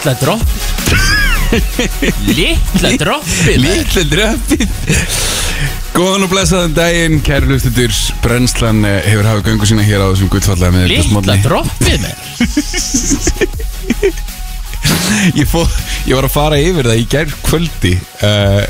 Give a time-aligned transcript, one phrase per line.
[0.00, 1.02] Litla droppið.
[2.38, 3.58] Litla droppið.
[3.60, 4.64] Lítið dröfið
[5.92, 7.92] Góðan og blessaðan daginn, kæri hlustutur
[8.24, 12.00] Brennslan eh, hefur hafið göngu sína hér á þessum guttfallega með Litla droppið
[15.36, 15.68] ég, fó,
[16.08, 17.92] ég var að fara yfir það í gær kvöldi
[18.24, 18.64] uh,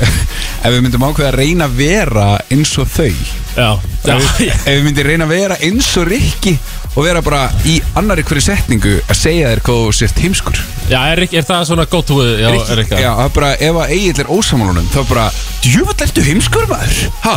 [0.61, 3.15] Ef við myndum ákveða að reyna að vera eins og þau.
[3.55, 3.69] Já,
[4.05, 6.53] já, ef við myndum reyna að vera eins og Rikki
[6.91, 10.57] Og vera bara í annari hverju setningu Að segja þér hvað þú sért heimskur.
[10.91, 13.79] Já er, er það svona gótt húið Já, er ekki Já, það er bara, ef
[13.83, 15.27] að Egil er ósamálunum Þá bara,
[15.63, 16.99] djöfull ertu heimskur maður?
[17.23, 17.35] Ha,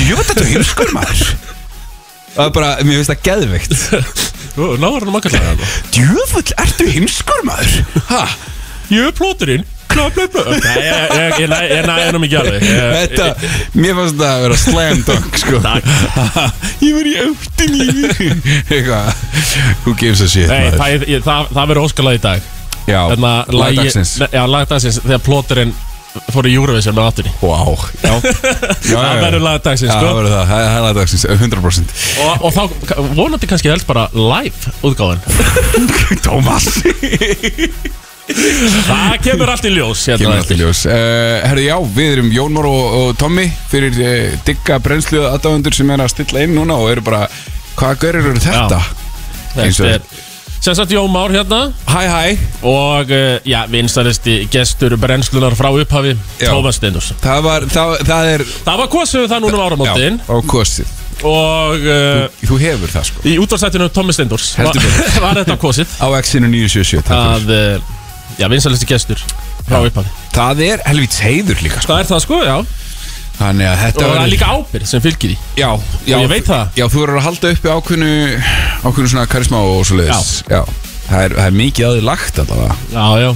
[0.00, 1.22] djöfull ertu heimskur maður?
[2.36, 3.76] Það er bara, mér finnst það geðveikt.
[4.56, 5.62] Náður hann makkar það.
[5.94, 7.78] Djöfull ertu heimskur maður?
[8.10, 8.20] Ha,
[8.92, 9.64] Ég er plóturinn
[9.96, 12.66] ég, ég, ég, ég, ég næ ennum ekki alveg.
[12.66, 13.28] Þetta,
[13.80, 15.62] mér fannst það að vera slam dunk sko.
[16.86, 17.88] Ég var í áttin í
[18.66, 19.10] Eitthvað,
[19.86, 22.46] who gives a shit Nei, það, það, það verður óskalag í dag.
[22.86, 25.72] Já, Þarna, lagi- lagdagsins Já, lagdagsins Þegar plóturinn
[26.32, 27.32] fór í Eurovision með áttunni.
[27.42, 27.58] Vá,
[28.00, 28.06] já.
[28.06, 29.18] Já, já, Það já.
[29.20, 30.06] verður lagdagsins, Já, sko.
[30.06, 32.62] það verður það, það er lagdagsins, 100% og, og þá
[33.18, 35.20] vonandi kannski helst bara live útgáðan
[36.26, 36.70] Tómas
[38.26, 40.18] Það kemur allt í ljós hérna.
[40.24, 40.56] Kemur eftir.
[40.56, 40.80] alltaf ljós.
[40.90, 45.92] Uh, Herðu já, við erum Jónmar og, og Tommy Fyrir uh, digga brennslu aðdáðundur sem
[45.94, 47.26] er að stilla inn núna Og eru bara,
[47.78, 48.80] hvaða görur eru þetta?
[49.56, 50.08] Þetta er
[50.66, 51.58] sem sagt Jón Már hérna.
[51.86, 52.38] Hæ hæ.
[52.66, 56.48] Og uh, já, vinstaristi gestur brennslunar frá upphafi Já.
[56.50, 60.16] Tómas Steindos Það var, það, það er Það var kosið það núna um áramótin.
[60.26, 60.90] á kosið.
[61.22, 63.22] Og uh, Þú hefur það sko.
[63.30, 64.80] í útvarstættinu Tómi Steindors var,
[65.28, 65.94] var þetta kosið.
[66.02, 67.30] Á X-inu 977 takk fyrir.
[67.36, 67.94] að uh,
[68.38, 69.22] já, vinstaristi gestur
[69.66, 70.10] frá upphafi.
[70.36, 71.92] Það er helvits heiður líka sko.
[71.94, 72.56] Það er það sko, já.
[73.36, 75.38] Þannig að þetta og það er líka ábyrgð sem fylgir því.
[75.60, 75.70] Já,
[76.08, 76.70] já ég veit það.
[76.80, 78.12] Já, þú verður að halda uppi ákveðnu
[78.86, 80.62] Ákveðnu svona karisma og svo leiðis Já,
[81.06, 82.76] Það, er, það er mikið að þið lagt allavega.
[82.96, 83.28] Já, já.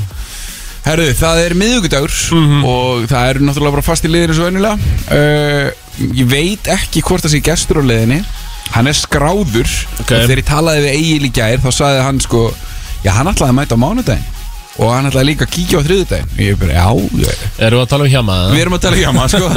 [0.87, 2.65] Herðu, það er miðugudagur Mhm.
[2.65, 4.79] Og það er náttúrulega bara fast í liðinu svo venjulega.
[5.13, 5.71] Uh,
[6.17, 8.23] Ég veit ekki hvort það sé gestur á liðinni
[8.73, 9.69] Hann er skráður.
[10.01, 10.13] Ok.
[10.17, 12.45] Og þegar ég talaði við Egil í gær Þá sagði hann sko
[13.05, 14.25] Já, hann ætlaði að mæta á mánudaginn
[14.79, 16.87] Og hann ætlaði líka að kíkja á þriðudaginn Og ég bara, já,
[17.67, 18.37] Erum við að tala um hjama?
[18.55, 19.49] Við erum að tala hjá maður sko.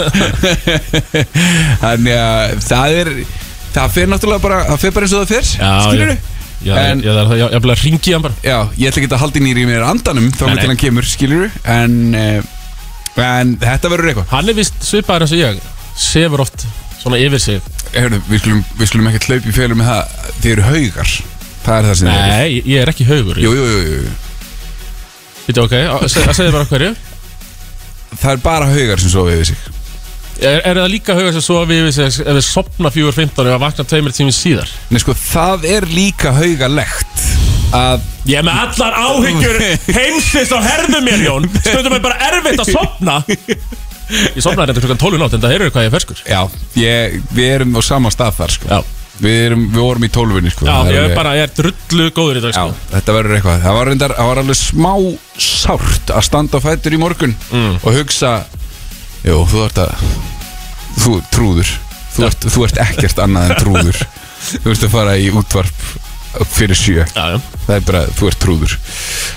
[1.84, 3.12] Þannig að það er
[3.74, 6.18] Það fer náttúrulega bara Það fer bara eins og það fer Já, Skilur já.
[6.64, 8.36] Já, En- ég, ég, ég, ég, ég, ég ringi hann bara.
[8.40, 10.62] Já, ég ætla ekki að halda nýri í mér andanum Þá nei.
[10.64, 12.52] hann kemur, skilur En uh,
[13.20, 14.30] En þetta verður eitthvað.
[14.32, 15.60] Hann er vist svipaður eins og ég.
[16.00, 16.64] Sefur oft
[16.98, 17.60] svona yfir sig.
[17.94, 20.16] Heyrðu, við skulum, ekki hlaupa í félum með það.
[20.40, 21.12] Þið eru haugar.
[21.64, 23.42] Það er það sem Nei, ég er ekki haugur.
[23.44, 24.14] Jú, jú, jú, jú
[25.48, 26.92] Býtu, ok, að segja bara hverju.
[28.14, 29.64] Það er bara haugar sem svo við sig.
[30.44, 33.86] Er, er það líka haugur sem svo við við ef við sopna 4.15 og vakna
[33.86, 34.72] tveimur tíminn síðar?
[34.90, 37.28] Nei, sko, það er líka haugalegt
[37.74, 39.62] Að Ég er með allar áhyggjur
[39.94, 41.48] heimsins á herðum mér Jón.
[41.60, 43.20] Stundum er bara erfitt að sopna
[44.10, 46.22] Ég sopnaði þetta klukkan 12 nátt en það eru hvað ég er ferskur.
[46.28, 46.42] Já,
[46.78, 48.70] ég, við erum á sama stað þar sko.
[48.70, 50.66] Já, Við, erum, við vorum í tólfunni sko.
[50.66, 53.36] Já ég er alveg- bara, ég er drullu góður í dag Já, sko þetta verður
[53.38, 53.60] eitthvað.
[53.62, 54.94] Það var, reyndar, það var alveg smá
[55.38, 57.76] sárt að standa á fættur í morgun Mm.
[57.84, 58.32] og hugsa
[59.24, 59.94] Jú, þú ert að
[61.04, 61.70] Þú trúður.
[62.14, 64.02] Þú ert, þú ert ekkert annað en trúður.
[64.62, 65.88] Þú ert að fara í útvarp
[66.54, 67.06] fyrir sjö.
[67.16, 67.40] Já, já.
[67.66, 68.76] Það er bara, þú ert trúður.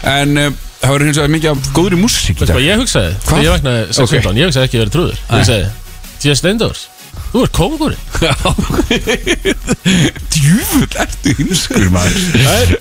[0.04, 3.15] En um, það verður hins vegar mikið músík í hvað ég hugsaði?
[3.25, 4.36] Þegar ég vaknaði 6.15 Ok.
[4.36, 5.16] Ég hugsaði ekki að vera trúður.
[5.16, 5.66] Ég hugsaði
[6.20, 6.38] T.S.
[6.42, 6.84] Steindors
[7.32, 8.03] Þú ert kongurinn
[10.32, 12.76] Djúfull ertu hinskur maður.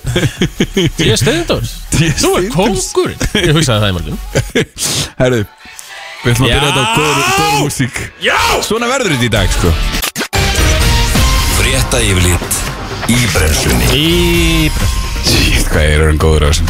[0.96, 1.20] T.S.
[1.22, 2.20] Steindors T.S.
[2.22, 4.18] Þú ert kongurinn Ég hugsaði það í morgun.
[5.20, 5.40] Herðu,
[6.24, 7.24] við ætlum að byrja þetta á góðri
[7.62, 7.96] músík.
[8.24, 8.38] Já.
[8.66, 9.74] Svona verður þetta í dag sko.
[11.56, 12.62] Frétta yfirlit
[13.12, 13.90] í brennslunni.
[13.96, 16.68] Í brest Sýtt, hvað er hann góður á þessum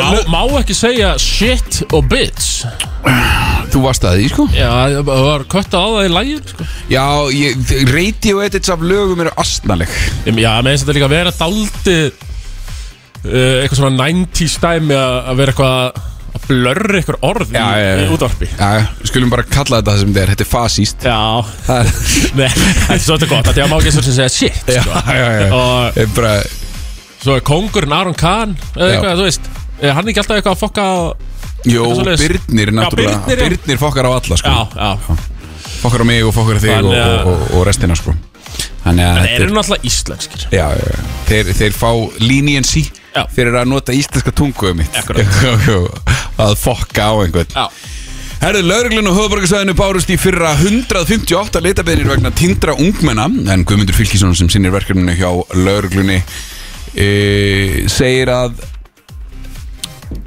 [0.00, 4.44] Má, má ekki segja shit og bitch Þú varst að því, sko.
[4.56, 6.66] Já, það var kötta á það í lægin sko.
[6.90, 7.04] Já,
[7.36, 9.92] ég, radio edits af lögum eru astnaleg
[10.26, 15.18] Já, með þess að þetta líka að vera daldi uh, Eitthvað svona 90s dæmi að
[15.30, 16.00] að vera eitthvað
[16.30, 18.02] að blörra eitthvað orð Já, í, já, já.
[18.04, 18.48] í útvarpi.
[18.54, 18.68] Já,
[19.00, 20.30] við skulum bara kalla þetta það sem þetta er.
[20.34, 21.20] Þetta er fasíst Já,
[21.66, 22.60] Það er
[22.94, 25.02] er svolítið gott Þetta er má ekki svo sem segja shit Já, sko.
[25.10, 25.48] já, já.
[25.58, 26.34] Og Ég bara,
[27.24, 28.92] svo er kongurinn Aron Kahn eða Já.
[28.94, 29.50] eitthvað, þú veist.
[29.80, 30.94] Er hann ekki alltaf eitthvað að fokka á
[31.68, 31.84] Jó.
[32.04, 33.48] Birnir náttúrulega Birnir, já.
[33.48, 35.16] Birnir fokkar á alla, sko Já, já
[35.80, 38.14] Fokkar á mig og fokkar á þig og, Þannig að- og, og, og restina, sko
[38.84, 41.06] Þannig að Það þetta eru náttúrulega íslenskir Já, já, já.
[41.28, 41.90] Þeir, þeir fá
[42.24, 43.24] leniency Já.
[43.34, 45.26] fyrir að nota íslenska tungu um mitt Akkurat.
[46.46, 47.66] að fokka á einhvern Já
[48.40, 54.32] Herðu, lauruglun og höfuborgarsæðinu bárust í fyrra 158 leitabeðnir vegna tindra ungmenna en Guðmundur Fylkisson
[54.38, 55.28] sem sinnir verkefninu hjá
[55.60, 56.22] lauruglunni
[56.96, 58.54] e, segir að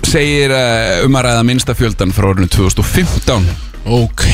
[0.08, 3.48] segir uh, um að ræða minnsta fjöldan frá árinu 2015
[3.84, 4.28] Ok.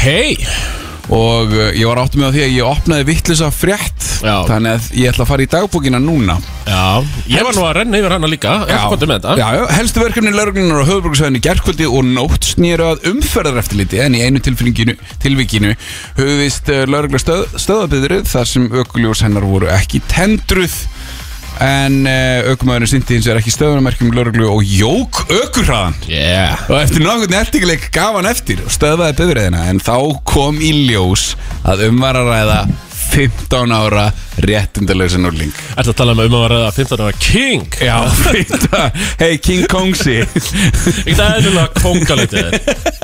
[1.10, 4.44] Og uh, ég var áttum með á því að ég opnaði vittlisa frétt Já.
[4.46, 6.36] þannig að ég ætla að fara í dagbókina núna.
[6.70, 7.02] Já,
[7.32, 9.36] ég var nú að renna yfir hana líka með þetta?
[9.40, 14.22] já, já, helstu verkefni lauruglunar á höfuborgsvæðinu gerðkvöldi og nótt snýru að umferðareftiliti en í
[14.22, 15.74] einu tilfringinu, tilvikinu
[16.20, 20.78] höfðist uh, laurugla stöð, stöðabiðrið þar sem ökuljós hennar voru ekki tendruð
[21.64, 26.62] en uh, ökumæðurinn sýndi hins er ekki stöðunamerkjum lauruglu og jók ökurhraðan Yeah.
[26.70, 29.98] Og eftir nokkurn ertingileik gaf hann eftir og stöðvaði bifriðina en þá
[30.30, 31.34] kom í ljós
[31.68, 32.62] að um var að ræða
[33.10, 34.06] 15 ára
[34.46, 37.80] réttindalösa núrling Ertu að tala um að um að ræða 15 ára King?
[37.82, 37.98] Já,
[38.30, 40.20] 15 Hey King Kongsi.
[40.24, 43.00] Ekki það er svona kongaletið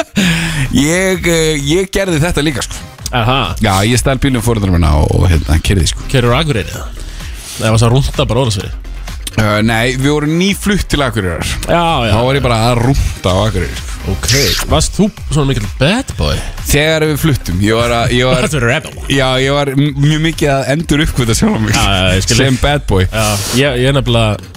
[0.75, 2.77] ég, eh, ég gerði þetta líka sko.
[3.15, 6.05] Aha, Já, ég stæl bílum fóröldrar minna og, hérna, kerði sko.
[6.11, 7.04] Kerur Akureyri það?
[7.59, 8.71] Það var svo að rúnda bara orðasvið
[9.39, 11.43] uh, Nei, við vorum nýflutt til Akureyrar.
[11.67, 12.13] Já, já.
[12.15, 13.91] Þá var ég bara að rúnda á Akureyri sko.
[14.05, 14.31] Ok.
[14.69, 16.35] Varst þú svona mikill bad boy?
[16.69, 18.91] Þegar við fluttum, ég var að ég var, Þetta er rebel?
[19.09, 22.37] Já, ég var m- mjög mikið að endur uppkvita sjálf mig Já, já, ég skil
[22.43, 23.07] Sem bad boy.
[23.09, 23.25] Já,
[23.57, 24.53] ég, ég er nefnilega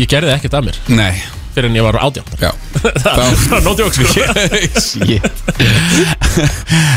[0.00, 0.78] Ég gerði ekkert að mér.
[0.96, 1.12] Nei,
[1.56, 2.26] Fyrir en ég var átján.
[2.36, 2.50] Já.
[3.00, 4.04] Það er nótjók sko.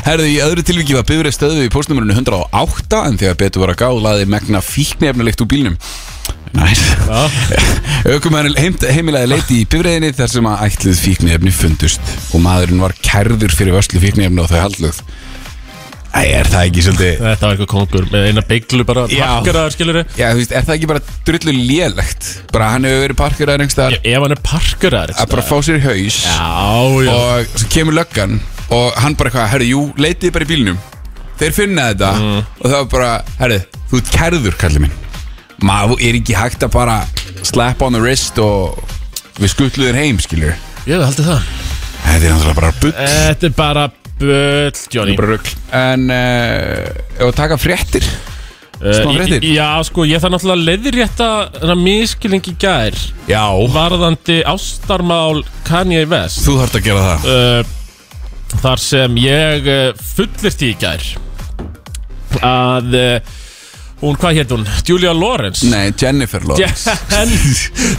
[0.09, 3.79] Herðu, í öðru tilviki var bifrið stöðu í postnumurinu 108 en þegar betur var að
[3.79, 5.77] gá laði megna fíknefnilegt úr bílnum.
[6.59, 6.81] Næs.
[7.07, 7.31] Já.
[8.17, 8.59] Ökumæður
[8.91, 12.03] heimilaði leiti í bifriðinni þar sem að ætluð fíknefni fundust
[12.33, 14.97] og maðurinn var kærður fyrir vörslu fíknefni og þau haldluð
[16.09, 19.25] Æ, er það ekki svolítið Þetta var eitthvað kongur með eina beiglu bara Já.
[19.29, 22.29] Parkeraður skilur Já, þú veist, er það ekki bara drullu lélegt?
[22.53, 25.83] Bara hann hefur verið parkeraður einhverstaðar Ef hann er parkeraður að bara fá sér í
[25.85, 26.47] haus Já,
[27.05, 27.11] já.
[27.13, 28.39] og svo kemur löggan
[28.73, 30.75] og hann bara eitthvað, herru, jú, leitið bara í bílnum.
[31.39, 32.41] Þeir finna þetta Mm.
[32.59, 33.57] og það var bara, herru,
[33.89, 34.97] þú ert kærður kallið minn.
[35.65, 36.97] Maður er ekki hægt að bara
[37.49, 38.77] slap on the wrist og
[39.41, 40.53] við skutluður heim, skiljur
[40.85, 41.49] Ég hef haldið það.
[42.03, 42.93] Þetta er náttúrulega bara bull.
[42.93, 43.87] Þetta er bara
[44.19, 45.15] bull, Johnny.
[45.75, 48.05] En uh, ef að taka fréttir?
[48.79, 49.43] Smá Uh, fréttir?
[49.51, 51.25] Já, sko, ég þarf náttúrulega leiðrétta
[51.57, 52.95] þennan miskilning í gær
[53.27, 53.41] já,
[53.73, 56.45] varðandi ástarmál Kanye West.
[56.45, 57.27] Þú þarft að gera það.
[57.33, 57.75] Uh,
[58.63, 61.03] Þar sem ég uh, fullirti í gær
[62.39, 63.35] að uh,
[64.01, 64.63] hún, hvað hétt hún?
[64.87, 65.67] Julia Lawrence?
[65.69, 66.93] Nei, Jennifer Lawrence.
[67.11, 67.29] Jen,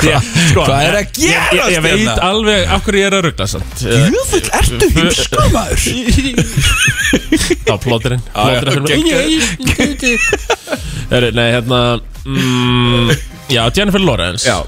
[0.09, 2.15] ég, sko, Hvað er að ég, ég, ég gerast veit hérna?
[2.31, 5.79] alveg af hverju ég er að ruggla Jöfull, ertu heimskumaður
[7.67, 8.23] Þá plóterinn
[11.35, 11.81] Nei, hérna
[12.25, 13.11] mm,
[13.51, 14.47] Já, Jennifer Lawrence.
[14.47, 14.61] Já,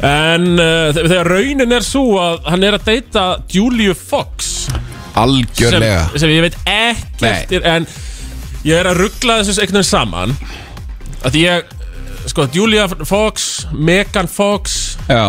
[0.00, 4.46] En uh, þe- þegar raunin er svo að hann er að deyta Julia Fox.
[4.70, 4.78] Sem,
[5.20, 6.06] algjörlega.
[6.16, 7.84] Sem ég veit ekkert er, En
[8.64, 10.36] ég er að ruggla þessu einhvern veginn saman.
[11.24, 11.76] Að ég
[12.28, 14.74] Sko, Julia Fox, Megan Fox
[15.08, 15.22] já,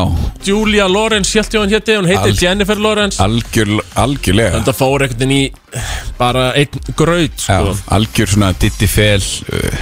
[0.43, 3.17] Julia Lawrence, hélt ég hann hétti Hún heitir Al- Jennifer Lawrence.
[3.23, 4.57] algjör, algjörlega.
[4.59, 7.77] En það fór einhvern veginn í bara einn graut, Já, sko.
[7.95, 9.79] algjör svona Diddy Fel uh,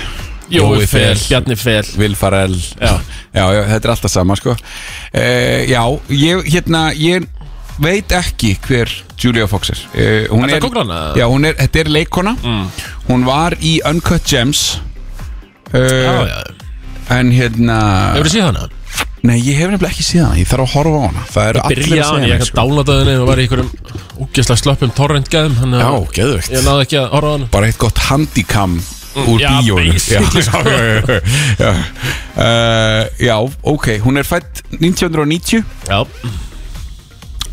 [0.54, 2.94] Jói Fel, Bjarni Fel Will Farrell Já.
[3.34, 4.54] já, já, þetta er alltaf sama sko.
[4.54, 5.82] Uh, Já,
[6.14, 7.26] ég, hérna, ég
[7.84, 9.82] veit ekki hver Julia Fox er.
[9.94, 11.00] Uh, hún Þetta er, hana?
[11.20, 12.34] Já, hún er, þetta er leikona
[13.10, 14.80] Hún var í Uncut Gems.
[15.74, 16.40] Uh, Já, já.
[17.20, 17.80] En hérna
[18.16, 18.68] Hefur þið séð hana?
[19.20, 21.24] Nei, ég hef nefnilega ekki síðan Ég þarf að horfa á hana.
[21.34, 23.72] Það eru allir að segja hann, ég ekki að downloada henni og var í einhverjum
[24.24, 26.54] úgeslega slöppum torrentgæðum Já, geðveikt.
[26.56, 29.94] Ég náði ekki að horfa á hann Bara eitt gott handicam úr Mm, já, bíónu
[29.98, 30.78] já, já,
[31.10, 31.22] já.
[31.60, 31.72] Já.
[32.38, 33.36] Uh, já,
[33.74, 36.06] ok, hún er fætt 1990 Já,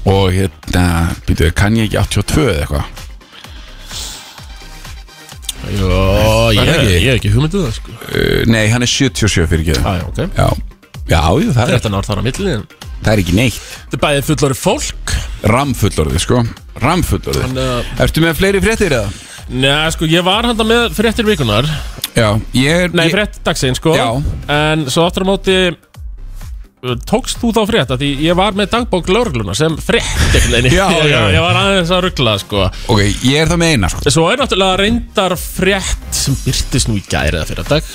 [0.06, 0.86] og hérna,
[1.26, 3.04] býtuðu, kann ég ekki 82 eða eitthvað?
[5.66, 6.00] Jó,
[6.54, 6.90] ég, ekki?
[6.92, 7.94] ég hef ekki hugmynduð það sko.
[8.06, 9.78] Uh, Nei, hann er 77 fyrir ekki.
[9.82, 10.20] Já, ok.
[10.36, 10.48] Já,
[11.10, 12.52] já, jú, það, er, 13 ár þar á milli.
[12.54, 12.66] En
[13.00, 13.58] það er ekki neitt.
[13.86, 15.16] Þetta er bæðið fullori fólk.
[15.46, 16.42] Ramfullorði, sko.
[16.82, 19.10] Ramfullorði Þannig að Ertu með fleiri fréttir eða?
[19.56, 21.68] Nei, sko, ég var handa með fréttir vikunar
[22.16, 23.94] Já, ég er Nei, ég, frétt dagsinn, sko.
[23.96, 24.08] Já.
[24.52, 25.56] En svo aftur á móti
[26.84, 27.92] Tókst þú þá frétt?
[27.94, 30.84] Að því ég var með dagbók lögregluna sem frétt ég, já.
[31.32, 32.66] ég var aðeins að ruggla sko.
[32.92, 34.12] Ok, ég er það með eina, sko.
[34.12, 37.90] Svo er náttúrulega reyndar frétt sem byrtist nú í gæri eða fyrir dag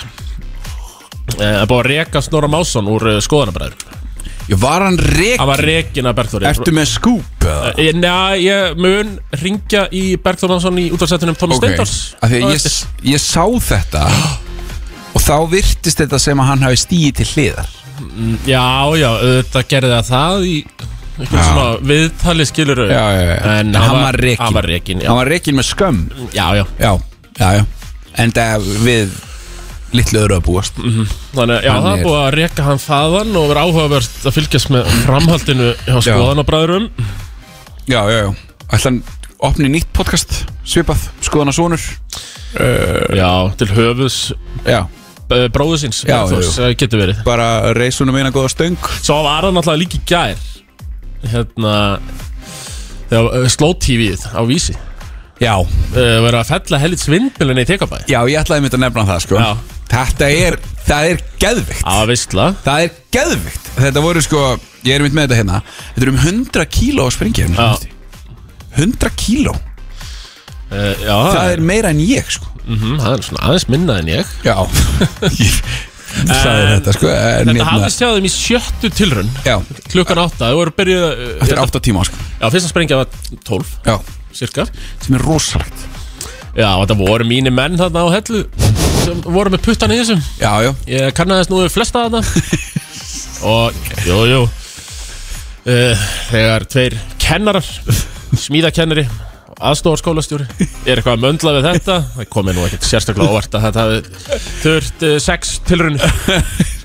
[1.32, 3.78] Það er búið að reka Snorra Másson úr uh, skoðanabræður
[4.50, 6.48] Ég var hann reik Hann var rekin af Bergþóri.
[6.50, 7.46] Ertu með skúp?
[7.78, 11.96] Eh, Nei, ég mun ringja í Bergþór Másson í útvarsættunum Tónu Ok, Steindors
[12.26, 12.66] að ég,
[13.14, 14.08] ég sá þetta
[15.12, 17.70] og þá virtist þetta sem að hann hafi stíið til hliðar.
[18.48, 18.63] Já,
[18.98, 20.56] já, auðvitað gerði það það í
[21.22, 23.36] einhvern svona viðtali skilur Já, já, já.
[23.60, 24.46] En hann var rekinn.
[24.46, 26.00] Hann var rekin, já, Hann var reikin með skömm.
[26.34, 26.63] Já, já.
[26.82, 26.94] Já,
[27.38, 27.65] já, já.
[28.24, 29.12] En það við
[29.91, 30.77] litlu öðru að búast.
[31.36, 34.36] Þannig, já, Hann það er- er búið að reka hann þaðan og vera áhugavert að
[34.39, 36.88] fylgjast með framhaldinu hjá skoðanabræðurum
[37.91, 38.30] Já, já, já.
[38.72, 39.01] Ætla hann
[39.41, 41.82] opni nýtt podcast Svipað, skoðana sonur
[43.15, 44.18] Já, til höfuðs.
[44.65, 44.86] Já,
[46.62, 47.22] eh, getur verið.
[47.28, 48.78] Bara reisunum eina góða stöng.
[49.02, 50.48] Svo var það náttúrulega líka í gær
[51.32, 51.76] Hérna
[53.12, 54.74] Þegar uh, sló TV-ið á vísi.
[55.42, 58.04] Já, uh, Verið að fella hellit svindmilinni í tekabæ.
[58.10, 59.42] Já, ég ætlaði mitt að nefna það sko.
[59.42, 59.80] Já.
[59.92, 60.56] Þetta er,
[60.88, 62.46] það er geðvikt Á veistla.
[62.64, 64.44] Það er geðvikt Þetta voru sko,
[64.88, 65.58] ég er mitt með þetta hérna.
[65.98, 67.68] Þetta er um 100 kíló að springja Já.
[68.80, 69.58] 100 kíló
[70.72, 72.48] uh, Já, Það er meira en ég sko.
[72.66, 74.36] Mhm, það er svona aðeins minnað en ég.
[74.46, 74.56] Já.
[76.12, 79.54] En- þetta sko Þetta hérna- hafðist hjá þeim í sjöttu tilrun Já,
[79.94, 81.06] Klukkan átta, þau voru byrjuð
[81.40, 82.18] þetta er 8 tíma sko.
[82.42, 83.08] Já, fyrsta sprengja var
[83.48, 83.96] 12, Já,
[84.36, 84.66] cirka
[85.00, 85.86] sem er rosalegt.
[86.51, 88.42] Já, þetta voru mínir menn þarna á hellu
[89.06, 92.22] sem voru með puttan í þessum Já, já, Ég kannaðist nú við flesta þarna.
[93.56, 94.42] Og, jú, jú.
[95.63, 97.72] Uh, Þegar tveir kennarar
[98.36, 99.08] Smíðakennari
[99.62, 100.48] Aðstofarskólastjóri
[100.89, 101.98] Er eitthvað að möndla við þetta?
[102.15, 106.01] Það komið nú ekkert sérstaklega óvart að þetta hafi Þurft uh, sex tilrunni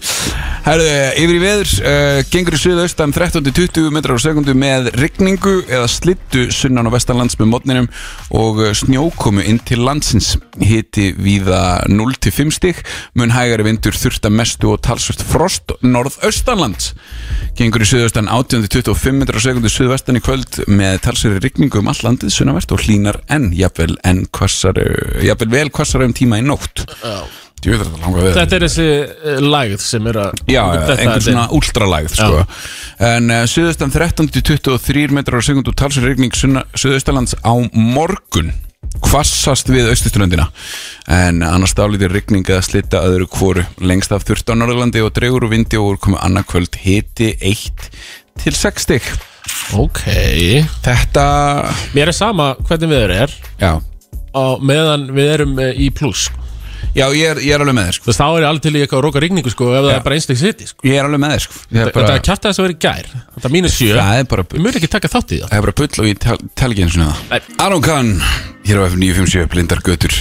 [0.67, 0.87] Herðu,
[1.23, 6.49] yfir í veður uh, gengur í suðaustan 13-20 metrar á sekundu með rigningu eða slittu
[6.51, 7.87] sunnan á vestanlands með mótninum
[8.35, 10.33] og uh, snjókomu inn til landsins.
[10.59, 12.83] Hiti víða 0-5 stig
[13.15, 16.97] mun hægari vindur þurft að mestu og talsvört frost norðaustanlands.
[17.55, 22.03] Gengur í suðaustan 18-25 metrar á sekundu suðvestan í kvöld með talsveri rigningu um all
[22.11, 26.89] landið sunnavert og hlínar en jafnvel en jafnvel vel kvassari um tíma í nótt.
[27.07, 31.47] Er þetta er þessi uh, lægð sem er að Já, já, þetta einhver er- svona
[31.57, 32.45] últralægð sko.
[33.11, 38.53] En uh, suðaustan 13-23 metrar á sekundu talsur regning suðaustalands á morgun.
[39.03, 40.47] Hvassast við austuströndina
[41.11, 45.45] en annars dálítið rigning eða slitta öðru kvoru lengst af þurft á Norðurlandi og dregur
[45.49, 46.79] úr vindi og komu annarkvöld.
[46.85, 47.91] Hiti 1
[48.45, 49.11] til 6 stig.
[49.77, 50.01] Ok.
[50.87, 51.27] Þetta,
[51.97, 53.37] Mér er sama hvernig við er.
[53.61, 53.73] Já.
[54.37, 56.29] Á meðan við erum uh, í pluss.
[56.97, 58.05] Já, ég er, ég er alveg með þér sko.
[58.07, 60.01] Þú veist, þá er ég alveg til í eitthvað róka rigningu sko, ef það er
[60.07, 60.81] bara einstaklega sitt sko.
[60.89, 61.55] Ég er alveg með þér sko.
[61.61, 63.75] Ég er Þetta bara, er kæft að þess að vera í gær Þetta er mínus
[63.77, 65.97] sjö Það er bara Ég mjög ekki taka þátt í það Það er bara bull
[66.01, 67.41] og ég tel, tel ekki eins og það Nei.
[67.67, 68.09] Aron Kahn,
[68.67, 70.15] hér á F957 Blindar Götur,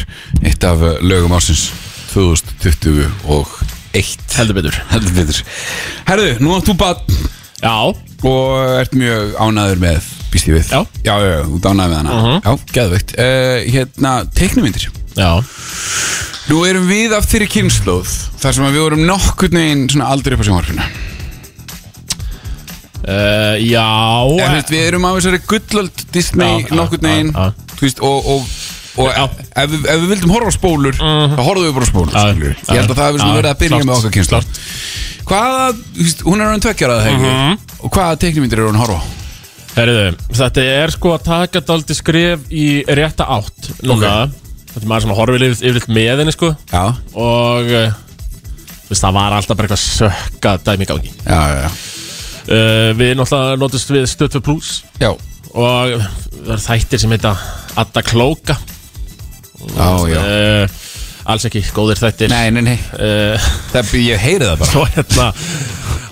[0.44, 1.64] eitt af uh, lögum ásins
[2.12, 3.16] 2021
[4.36, 5.40] Heldur betur Heldur betur
[6.10, 7.00] Herðu, nú átt þú bara
[7.64, 7.72] Já,
[8.28, 8.48] og
[8.82, 10.00] ert mjög ánæður með
[10.34, 10.82] býst ég við Já.
[11.08, 12.38] já, já, já, þú ert ánæður með hana Mhm.
[12.44, 15.32] Já, geðveikt uh, Hérna, teiknumyndir já.
[16.50, 20.36] Nú erum við af þeirri kynnslóð þar sem að við vorum nokkurn veginn svona aldrei
[20.38, 20.86] upp á sjónvarpinu.
[23.06, 23.86] Uh, Já.
[24.42, 27.76] En, veist, Við erum á þessari gullöld Disney Já, já, nokkurn veginn já, já.
[27.76, 28.48] þú veist, og, og,
[28.98, 29.26] og Já.
[29.62, 32.24] ef, við, ef við vildum horfa á spólur þá horfum við bara á spólur Já,
[32.32, 32.56] skilurðu.
[32.56, 34.40] ég held að það hefur svona já, verið að byrja klárt, með okkar kynslu
[35.30, 37.30] hvaða, þú veist, hún er hann tveggjara það Mhm.
[37.30, 39.04] ekki og hvaða teiknumyndir er hún að horfa á?
[39.76, 40.10] Herriðu,
[40.42, 44.16] þetta er sko að taka daldi skref í rétta átt Núna
[44.76, 46.50] Þetta er maður sem horfir yfir, yfir með henni sko.
[46.68, 46.82] Já,
[47.16, 47.94] Og uh,
[48.84, 51.12] þú veist, það var alltaf bara eitthvað sökka dæmi í gangi.
[51.24, 51.70] Já, já, já,
[52.50, 54.74] uh, Við náttúrulega notist við for plus.
[55.00, 55.14] Já,
[55.56, 57.32] Og það er þættir sem heita
[57.80, 58.58] Adda Klóka.
[59.72, 60.20] Já, já.
[60.20, 60.82] uh,
[61.32, 62.36] Alls ekki góðir þættir.
[62.36, 64.74] Nei, nei, nei, uh, það, ég heyri það bara.
[64.76, 65.32] Svo hérna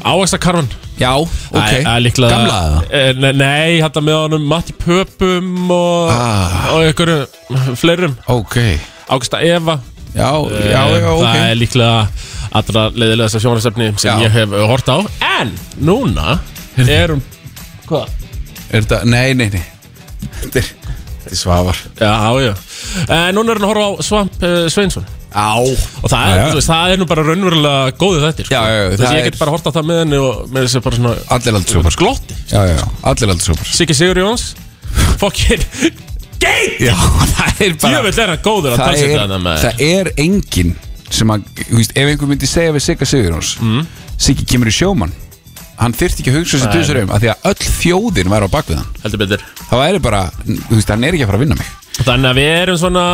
[0.08, 1.72] Ávaxtakarfan já, ok,
[2.18, 6.70] gamla það Eh, ne- Nei, þetta með honum Matti Pöpum og, Ah.
[6.74, 8.16] og einhverjum fleirum.
[8.28, 8.58] Ok,
[9.10, 9.80] Ágústa Eva.
[10.16, 11.24] Já, Eh, já, já, ok.
[11.26, 12.08] Það er líklega
[12.54, 14.98] allra leiðilega þessar sjónarstefni sem ég hef hort á.
[15.40, 16.40] En núna
[16.78, 17.22] erum
[17.88, 18.08] Hvað?
[18.72, 19.64] er þetta, nei, nei, nei.
[20.44, 20.70] Þetta er,
[21.32, 22.14] er svafar Já,
[22.46, 22.54] já.
[23.10, 26.94] En núna er hann að horfa á Svamp uh, Sveinsson Og það, er, veist, það
[26.94, 28.54] er nú bara raunverulega góðið þetta sko.
[28.54, 30.54] Já, já, já, Þess það að ég get bara hort á það með henni og
[30.54, 32.40] með þessi bara svona allir aldrei svafar glotti.
[32.52, 34.48] Já, já, já, allir aldrei svafar Siggi Sigur Jóns
[35.22, 35.68] Fokkin
[36.44, 36.94] Geit já,
[37.38, 40.74] það er bara er að það talsetja er, það er enginn
[41.14, 43.86] sem að, þú veist, ef einhver myndi segja við Sigga Sigurjóns mm.
[44.24, 45.14] Siggi kemur í sjómann.
[45.80, 46.76] Hann þyrfti ekki að hugsa sér Nei.
[46.78, 49.48] dusur um að því að öll þjóðin væri á bakvið hann.
[49.58, 51.72] Þá væri bara, þú veist, hann er ekki að fara að vinna mig.
[51.98, 53.06] Þannig að við erum svona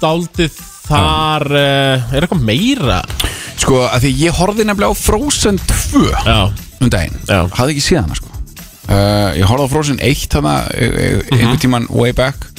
[0.00, 3.00] Daldið þar uh, Er eitthvað meira?
[3.60, 6.38] Sko, að því ég horfði nefnilega á Frozen 2 Já,
[6.82, 7.38] um daginn, Já.
[7.54, 8.30] hafði ekki séð hana sko.
[8.84, 12.50] Uh, ég horfði á Frozen 1 þarna, e- e- einhvern tíman way back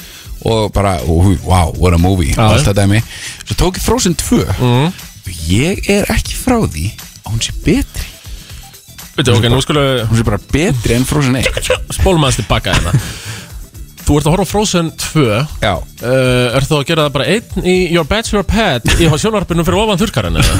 [0.45, 3.03] og bara, uh, wow, what a movie Já, allt það dæmi.
[3.45, 4.93] Svo tók ég Frozen 2 Mhm.
[5.51, 6.87] ég er ekki frá því
[7.25, 8.07] að hún sé betri.
[9.15, 11.45] Veitu, ok, nú skulum við hún sé bara betri en Frozen 1
[11.95, 12.91] Spólum aðeins tilbaka hérna
[14.05, 15.71] Þú ert að horfa Frozen 2 uh, Já,
[16.05, 20.01] Er þú að gera það bara einn í Your Your Pet í sjónvarpinu fyrir ofan
[20.01, 20.59] þurrkarinn eða?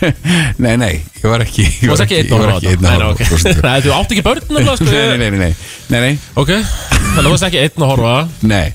[0.64, 2.86] nei, nei, ég var ekki Þú varst ekki einn að horfa á þetta?
[2.86, 3.20] Nei, ok.
[3.20, 3.66] á Frozen 2.
[3.66, 4.88] Nei, þú átt ekki börn nefnilega, sko.
[4.88, 5.52] Nei, nei, nei,
[5.92, 8.16] nei, nei, Ok, þannig að þú varst ekki einn að horfa
[8.48, 8.66] nei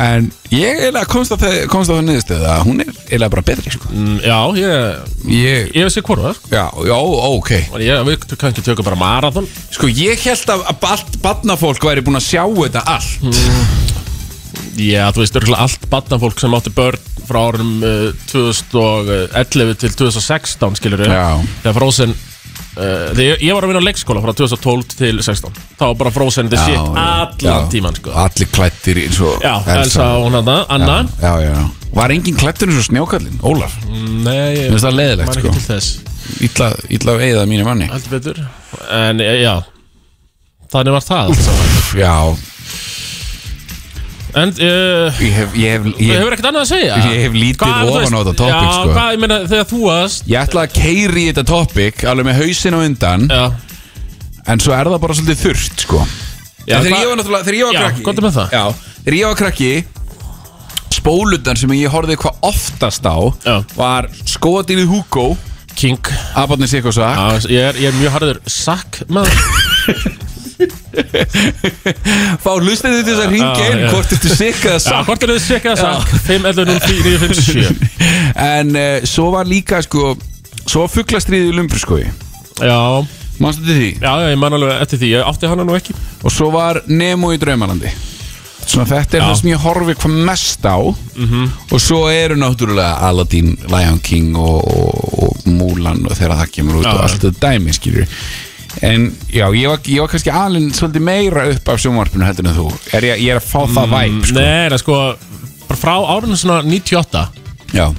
[0.00, 1.98] En ég eiginlega komst að það, komst að
[2.64, 3.90] hún er eiginlega bara betri, sko.
[3.92, 6.48] Mm, Já, ég, Ég, ég hvort það sko.
[6.54, 6.96] já, já,
[7.28, 7.50] ok.
[7.74, 9.48] Og ég, Við kannski tökum bara marathon.
[9.70, 13.30] Sko, ég held að að allt badnafólk væri búin að sjá þetta allt.
[14.80, 20.78] Já, þú veist, örgulega allt badnafólk sem átti börn frá árum uh, 2011 til 2016,
[20.80, 21.36] skilur Já.
[21.62, 22.14] Þegar Frozen
[22.76, 26.14] uh, Þegar ég, var að vinna á leikskóla frá 2012 til 16 Þá var bara
[26.14, 28.14] Frozen the shit allan tíman, sko.
[28.24, 30.08] Allir klættir eins og Já, Elsa.
[30.20, 31.02] Og hann Anna.
[31.20, 31.66] Já, já, já.
[31.92, 33.74] Var engin klættur eins og snjókallin, Ólaf?
[33.90, 35.50] Nei, Mér finnst það leiðilegt, man sko.
[35.50, 36.12] ekki til þess.
[36.46, 37.88] Ítla, ítla að eigða mínu manni.
[37.90, 38.40] Heldur betur.
[38.96, 39.54] En eh, já.
[40.72, 41.74] Þannig var það allt saman.
[42.00, 42.14] Já,
[44.32, 46.94] En uh, ég hef, ég hef, ég, hefur ekkert annað að segja?
[47.12, 48.92] Ég hef lítið ofan á þetta topic, Já, sko.
[48.94, 52.38] hvað, ég meina, þegar þú varst ég ætla að keiri í þetta topic Alveg með
[52.40, 53.26] hausin á undan.
[53.28, 53.42] Já,
[54.52, 56.00] En svo er það bara svolítið þurft, sko.
[56.64, 58.56] Já, En Þegar ég var náttúrulega, þegar ég var Já, krakki komdu með það.
[58.56, 58.64] Já,
[59.04, 59.72] þegar ég var krakki
[60.92, 63.54] Spólutan sem ég horfði hvað oftast á Já.
[63.76, 65.28] Var skóadýrið Hugo.
[65.76, 66.10] King.
[66.36, 69.32] Abarni Sikosa Já, ég er, ég er mjög harður Sakk maður
[72.42, 73.86] Fá hlustið til þess að ringja Já, inn.
[73.92, 77.82] Hvort þetta sikka Já, það hvort er þið sekka sakk 511
[78.52, 80.14] En uh, svo var líka sko
[80.66, 82.04] Svo var fugglastriðið í Lumbriskói
[82.62, 82.78] Já,
[83.42, 83.90] Manstu til því?
[83.98, 85.08] já, já, ég man alveg eftir því.
[85.16, 85.94] Ég átti hana nú ekki.
[86.22, 87.90] Og svo var Nemo í Draumalandi.
[88.62, 90.78] Svona þetta er það sem ég horfi hvað mest á.
[90.78, 91.48] -hmm.
[91.72, 96.76] Og svo eru náttúrulega Aladdin, Lion King og, og, og Mulan og þegar það kemur
[96.76, 98.06] út Já, og allt þetta dæmi skilur
[98.82, 102.56] En já, ég var, ég var kannski alveg svolítið meira upp af sjónvarpinu heldur en
[102.56, 102.64] þú.
[102.98, 104.38] Er ég, ég er að fá það væp sko.
[104.40, 104.96] Nei, það sko
[105.68, 107.22] Bara frá árinu svona 98
[107.72, 107.94] Já, uh,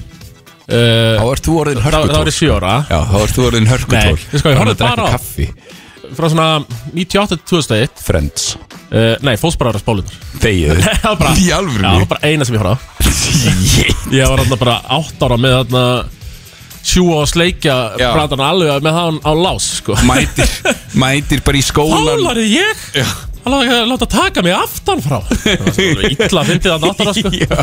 [0.68, 2.74] þá ert þú orðin Þá þá hörkutól er ég 7 ára.
[2.92, 4.20] Já, þá ert þú orðin hörkutól.
[4.20, 5.48] Nei, sko, ég horfði bara á- kaffi.
[6.14, 6.48] Frá svona
[6.94, 8.50] 98 til 2001 Friends.
[8.94, 12.62] Uh, Nei, fósbaraðar spólunar Þegið Það var bara Í Já, var bara eina sem ég
[12.62, 12.78] horfði á.
[14.20, 15.86] Ég var þarna bara 8 ára með þarna
[16.84, 18.10] Sjúa og sleikja Já.
[18.14, 19.96] Platan alveg með það á lás sko.
[20.08, 20.50] Mætir,
[21.04, 23.08] mætir bara í skólan Hálari ég Já.
[23.44, 25.18] Ekki að láta taka mig aftan frá
[25.76, 27.32] svo illa að náttúrulega sko.
[27.36, 27.58] Já.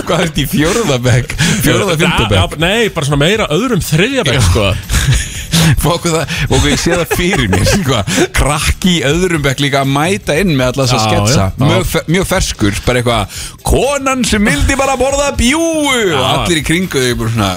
[0.00, 4.70] Hvað er þetta í Já, fymtabæk já, Nei, bara svona meira öðrum þriðjabæk sko.
[5.82, 8.00] Fóku það, fóku ég sé það fyrir mér sko.
[8.36, 11.64] Krakki öðrum bekk líka að mæta inn með alltaf þess að Já, sketsa já, já.
[11.66, 17.02] mjög, mjög ferskur, bara eitthvað Konan sem vildi bara borða bjúu Og allir í kringu
[17.02, 17.54] þau bara svona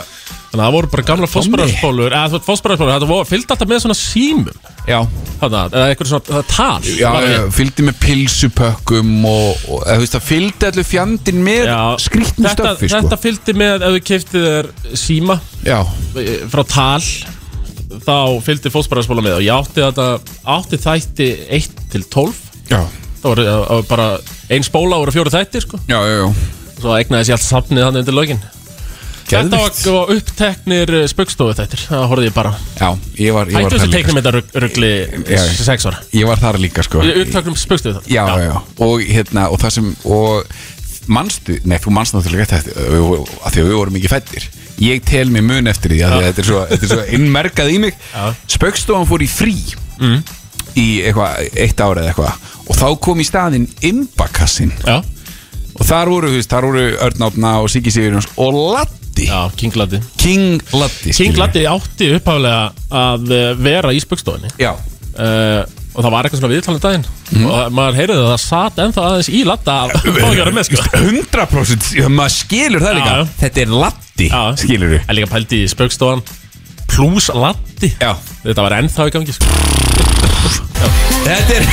[0.49, 3.97] Þannig að það voru bara gamla fósbaraðarspólur Eða fósbaraðarspólur Þetta voru- fylgdi alltaf með svona
[3.99, 4.55] símum.
[4.89, 4.99] Já,
[5.39, 6.87] Þarna, Eða eitthvað svona það tal.
[6.97, 11.61] Já, já fylgdi með pilsupökkum og, og eða, þú veist, það fylgdi allir fjandinn með
[12.41, 13.01] þetta, stöffi sko.
[13.05, 14.71] þetta fylgdi með ef þú kiftið þér
[15.05, 15.39] síma.
[15.69, 15.77] Já,
[16.17, 17.07] eh, frá tal.
[18.09, 18.17] Þá
[18.49, 20.07] fylgdi fósbaraðarspóla með og ég átti þetta
[20.57, 21.29] átti þætti
[21.61, 22.35] 1 til 12
[22.69, 22.81] já,
[23.21, 24.09] það voru það var bara
[24.49, 25.77] ein spóla voru fjóri þættir sko.
[25.85, 26.33] Já, já, já.
[29.29, 29.59] Þetta
[29.93, 32.53] var, uppteknir spöggstofu þættir það horfði ég bara.
[32.79, 32.87] Já,
[33.19, 34.91] ég var, ég var Hættu þessu líka teiknum þetta ruggli
[35.29, 35.43] Já.
[35.69, 36.01] 6 ára.
[36.17, 37.03] Ég var þar líka sko.
[37.05, 38.55] Uppteknum spöggstofu þetta já, já, já,
[38.87, 42.89] og hérna og það sem, og manstu, nei, þú manstu náttúrulega þetta
[43.45, 46.41] af því að við vorum ekki fættir ég tel mér mun eftir því að þetta
[46.43, 47.97] er svo, þetta er svo innmerkað í mig.
[48.49, 49.55] Spöggstofan fór í frí
[50.79, 52.51] í eitthvað, eitt ára eða eitthvað.
[52.69, 54.99] Og þá kom í staðinn imbakassin Já,
[55.79, 58.53] og þar voru, þú veist, þar voru Örnáfna og Siggi Sigurjóns og
[59.09, 61.37] Latti já, King Latti King Latti King.
[61.37, 65.65] Latti átti upphaflega að eh, vera í spöggstofunni Já, uh,
[65.97, 67.05] og það var eitthvað svona viðtalið daginn.
[67.49, 70.53] Og maður heyrði að það satt ennþá aðeins í latta að fá ekki að vera
[70.55, 70.83] með sko.
[70.99, 73.15] 100% já, maður skilur það líka.
[73.41, 73.73] Þetta er
[74.29, 74.43] Já.
[74.61, 76.23] skilur En líka pældi í spöggstofan
[76.89, 78.13] plus latti Já,
[78.45, 79.45] Þetta var ennþá í gangi sko.
[81.25, 81.63] Þetta er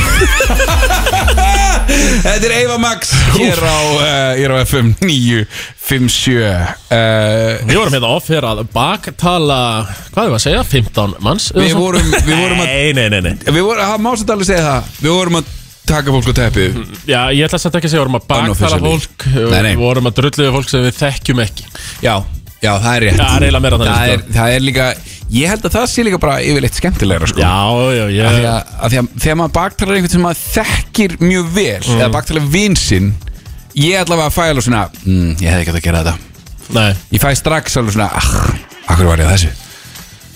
[1.87, 6.72] Þetta er Eva Max hér á, uh, hér á FM 957 uh,
[7.68, 9.59] Við vorum hérna off hér að baktala
[10.11, 10.62] Hvað er það að segja?
[10.72, 14.11] 15 manns Við vorum- við vorum að- Nei, nei, nei, nei Við vorum, það má
[14.18, 15.53] satt alveg segja það Við vorum að
[15.87, 18.27] taka fólk á teppið Já, ég ætla að setja ekki að segja Við vorum að
[18.33, 18.90] baktala Unofficially.
[18.90, 19.75] fólk Nei, nei.
[19.77, 21.68] Við vorum að drulluðu fólk sem við þekkjum ekki
[22.03, 22.14] Já,
[22.66, 24.16] já, það er rétt það er eiginlega meira þannig, það sko.
[24.16, 24.87] er, það er líka,
[25.35, 27.41] ég held að það sé líka bara yfirleitt skemmtilegra sko.
[27.43, 27.55] Já,
[28.15, 31.53] já, Af því að, að því að þegar maður baktalar einhvern sem maður þekkir mjög
[31.57, 31.99] vel Mm.
[32.01, 33.12] eða baktalar vinsinn
[33.77, 36.17] ég allavega fæ alveg svona mm, ég hefði ekki átt að gera þetta.
[36.77, 38.29] Nei, ég fæ strax alveg svona ah,
[38.93, 39.53] akkur var ég að þessu?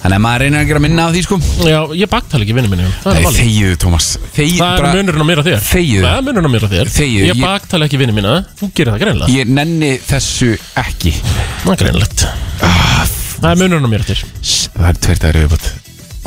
[0.01, 1.37] Þannig að maður reynir að gera minna af því sko.
[1.69, 3.41] Já, ég baktala ekki vinnu minni Það er Nei, málið.
[3.43, 5.61] þegiðu Tómas Þegiðu Það er bara munurinn á mér og þér.
[5.69, 6.05] Þegiðu.
[6.07, 6.93] Það er munurinn á mér og þér.
[6.97, 8.33] Þegiðu, Ég ég- baktala ekki vinnu mína.
[8.57, 10.51] Þú gerir það greinlega Ég nenni þessu
[10.81, 11.13] ekki.
[11.67, 12.27] Það er greinlegt
[13.41, 15.71] Það er munurinn á mér S- Það er tveir dagur viðbútt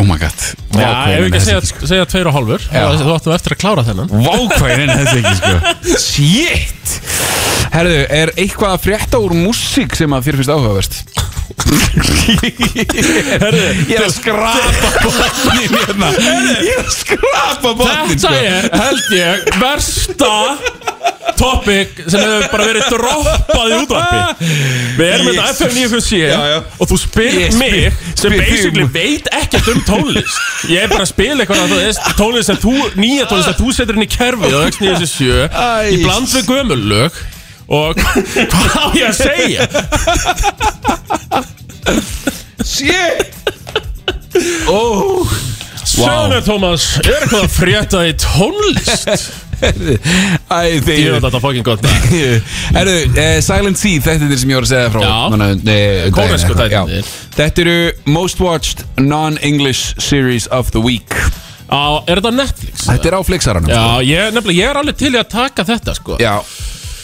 [0.02, 0.34] Oh my god.
[0.73, 2.63] Já, ef við ekki að segja, segja tveir og hálfur.
[2.73, 2.82] Já.
[2.89, 4.10] þá- Þú áttum eftir að klára þennan.
[4.26, 5.54] Vákvæðin þessu ekki sko.
[6.08, 6.95] Shit!
[7.76, 10.97] Herðu, er eitthvað að frétta úr músík sem að þér finnst áhugaverst?
[12.34, 16.10] Herðu, ég er að skrapa botnin hérna.
[16.17, 20.34] Ég er að skrapa botnin Þetta er, held ég, versta
[21.54, 24.20] topic sem hefur bara verið droppað í útvarpi
[24.98, 25.58] Við erum með Jesus.
[25.60, 26.58] FM 957 Já, já.
[26.80, 30.36] og þú spyr spyr- mig sem basically um- veit ekkert um tónlist
[30.72, 31.60] Ég er bara að spila eitthvað
[32.20, 36.04] tónlist sem þú, nýja tónlist sem þú setur inn í kerfið á X957 í Æ.
[36.04, 37.12] bland við gömullög
[37.74, 39.63] og hvað á ég að segja?
[42.63, 43.34] Shit
[44.68, 45.28] Oh
[45.84, 49.28] Sjöner Tómas, er eitthvað að frétta í tónlist?
[49.62, 51.86] Æ, Ég veit þeir þetta fucking gott
[52.78, 55.13] Herðu, uh, Silent Sea, þetta er þeir sem ég var að segja frá Já.
[55.34, 57.08] Núna, eh, Kóresku daginn, þættirnir.
[57.08, 57.32] já.
[57.38, 57.78] Þetta eru
[58.18, 61.16] Most Watched Non-English Series of the Week
[61.74, 62.86] Á, er þetta á Netflix?
[62.89, 65.98] Þetta er á Flixaranum Já, ég, nefnilega, ég er alveg til í að taka þetta
[65.98, 66.36] sko Já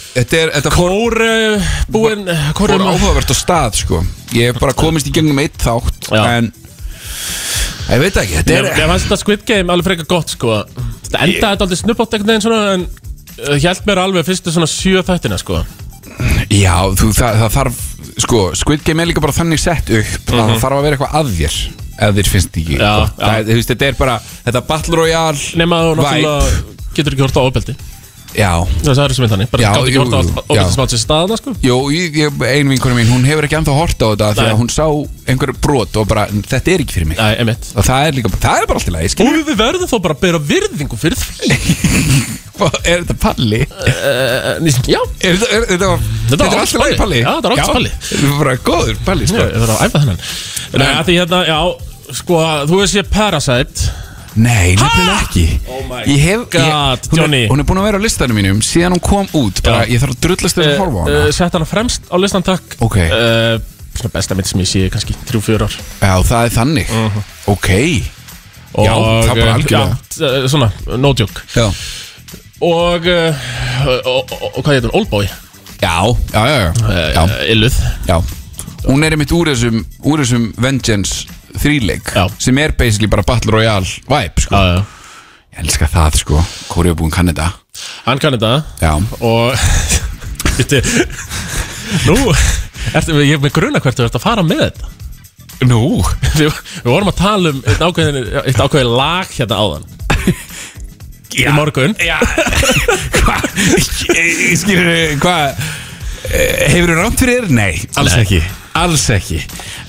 [0.10, 2.24] Þetta er, þetta fór, Kór uh, búinn
[2.58, 4.02] Kór fór áhugavert á stað sko
[4.36, 6.24] Ég hef bara komist í gegnum eitt þátt Já.
[6.40, 6.50] En
[7.90, 11.22] Ég veit ekki, þetta er ég fannst þetta Squid Game alveg frekar gott sko Þetta
[11.26, 15.02] endaði þetta aldrei snubbátt einhvern veginn svona En uh, hjælt mér alveg fyrstu svona sjö
[15.08, 15.64] þættina sko
[16.54, 17.80] Já, þú, það, það þarf
[18.20, 21.20] Sko, Squid Game er líka bara þannig sett upp að Það þarf að vera eitthvað
[21.22, 21.60] að þér
[22.00, 22.84] Ef þér finnst ekki Mhm.
[22.84, 23.16] Já, gott.
[23.20, 23.26] já.
[23.26, 26.04] Það, þú veist, Þetta er bara, þetta Battle Royale Nefn að þú Vibe.
[26.04, 27.76] náttúrulega getur ekki hort á ofbeldi
[28.38, 28.52] Já,
[28.86, 29.48] Það er sem við þannig.
[29.50, 30.70] Bara Já, gátt ekki jú, hort á jú, ofbeldi já.
[30.74, 31.54] sem átt sér staðana sko.
[31.66, 34.50] Jó, ég, ég, ein vinkonu mín, hún hefur ekki ennþá hort á þetta Nei.
[34.54, 34.86] að hún sá
[35.30, 37.18] einhver brot og bara, þetta er ekki fyrir mig.
[37.18, 39.90] Nei, emitt Og það er líka, það er bara alltaf leið, skilur Og við verðum
[39.90, 41.58] þó bara að bera virðingu fyrir því.
[42.60, 43.62] Er þetta palli?
[43.64, 44.58] uh,
[44.92, 47.20] Já, Er þetta, er, þetta, var- þetta er var alltaf leið palli?
[47.24, 47.92] Já, þetta er alltaf palli.
[48.04, 49.46] Þetta er bara góður palli, Já, sko.
[49.46, 50.20] Ég verður að æfa þennan.
[50.76, 51.60] Nei, að því hérna, já
[52.20, 53.92] Sko, þú veist ég Parasite
[54.40, 57.40] Nei, nefnilega ekki Oh Ég hef, God, ég, hún, Johnny.
[57.44, 59.92] er, hún er búin að vera á listanum mínum Síðan hún kom út, bara, Já.
[59.96, 62.46] ég þarf að drullast þess að horfa á hana uh, Sett hana fremst á listan
[62.48, 62.98] takk Ok.
[63.10, 63.58] uh,
[64.00, 66.94] Svona besta mynd sem ég sé kannski 3-4 ár Já, það er þannig
[67.52, 67.70] Ok
[68.70, 69.98] og, Já, það bara uh, algjörlega.
[70.14, 70.72] já, uh, Svona,
[71.02, 71.68] no joke Já,
[72.60, 73.46] Og, uh,
[73.88, 74.98] og, og, og hvað heitir hún?
[75.02, 75.28] Oldboy
[75.80, 75.96] já,
[76.36, 77.12] já, já, já.
[77.16, 77.24] já.
[77.24, 77.76] uh, Illuð
[78.08, 78.18] Já,
[78.88, 81.28] hún er einmitt úr þessum, úr þessum Vengeance
[81.62, 82.26] þríleik Já.
[82.42, 84.56] sem er basically bara Battle Royale vibe sko.
[84.56, 84.86] Já, já.
[85.50, 87.50] Ég elska það sko, Kóri búin kann þetta
[88.06, 88.94] Hann kann þetta Já,
[89.26, 89.56] Og
[90.60, 90.82] Veitu
[92.06, 92.18] Nú
[92.96, 94.88] Ertu, ég er með gruna hvert þú ert að fara með þetta.
[95.68, 95.82] Nú?
[96.40, 99.84] Við, við vorum að tala um eitt ákveðin, eitt ákveðin lag hérna áðan.
[101.36, 101.94] Í morgun.
[102.02, 102.16] Já.
[103.20, 103.46] Hvað,
[104.58, 105.60] skilur hvað
[106.30, 107.54] Hefur þú rámt fyrir þér?
[107.60, 108.24] Nei, alls Nei.
[108.24, 108.40] ekki
[108.80, 109.40] Alls ekki.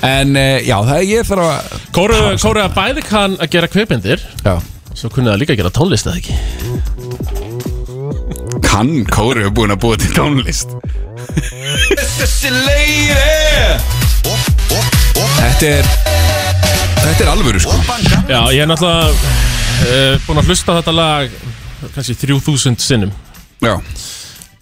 [0.06, 1.58] En uh, já, það er ég þarf að
[1.96, 4.54] Kóru, Kóru að bæði kann að gera kveipindir Já.
[4.96, 6.34] Svo kunni það líka að gera tónlist eða ekki?
[8.66, 10.68] Kann Kóri er búin að búa til tónlist?
[12.18, 13.30] Þessi leiði
[15.40, 15.86] Þetta er
[17.00, 17.76] Þetta er alvöru sko.
[18.28, 21.36] Já, ég er náttúrulega uh, búin að hlusta á þetta lag
[21.94, 23.12] kannski 3000 sinnum.
[23.64, 23.78] Já,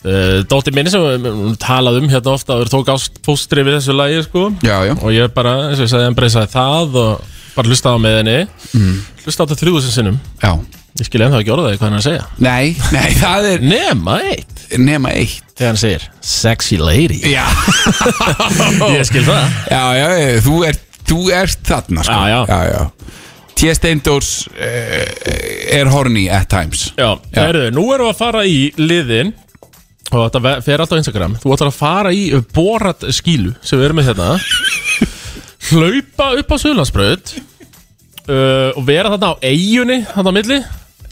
[0.04, 3.96] uh, Dóttir minni sem við talað um hérna ofta og tók ást fóstri við þessu
[3.96, 4.48] lagi sko.
[4.64, 4.94] Já, já.
[5.00, 8.40] Og ég bara, eins og ég sagði, embraceiði það og bara hlustaði á með henni.
[8.78, 8.98] Mm.
[9.24, 10.20] hlustaði á þetta 3000 sinnum.
[10.42, 10.52] Já.
[10.98, 12.24] Ég skilja ennþá ekki orðaði hvað hann er að segja.
[12.42, 14.62] Nei, nei, það er Nema eitt.
[14.82, 15.44] Nema eitt.
[15.54, 17.20] Þegar hann segir Sexy lady.
[17.30, 17.44] Já.
[18.96, 19.58] Ég skil það.
[19.70, 22.16] Já, já, já, þú ert, þú ert þarna sko.
[22.18, 22.40] Já, já.
[22.50, 23.14] já, já.
[23.58, 23.70] T.
[23.74, 26.92] Steindors uh, er horny at times.
[26.94, 27.40] Já, Já.
[27.40, 29.32] Heyrðu, nú erum við að fara í liðin
[30.08, 31.36] og þetta fer alltaf á Instagram.
[31.42, 32.22] Þú ætlar að fara í
[32.54, 34.28] borat skílu sem við erum með hérna.
[35.68, 40.58] Hlaupa upp á Suðlandsbröð uh, og vera þarna á eigunni þarna á milli,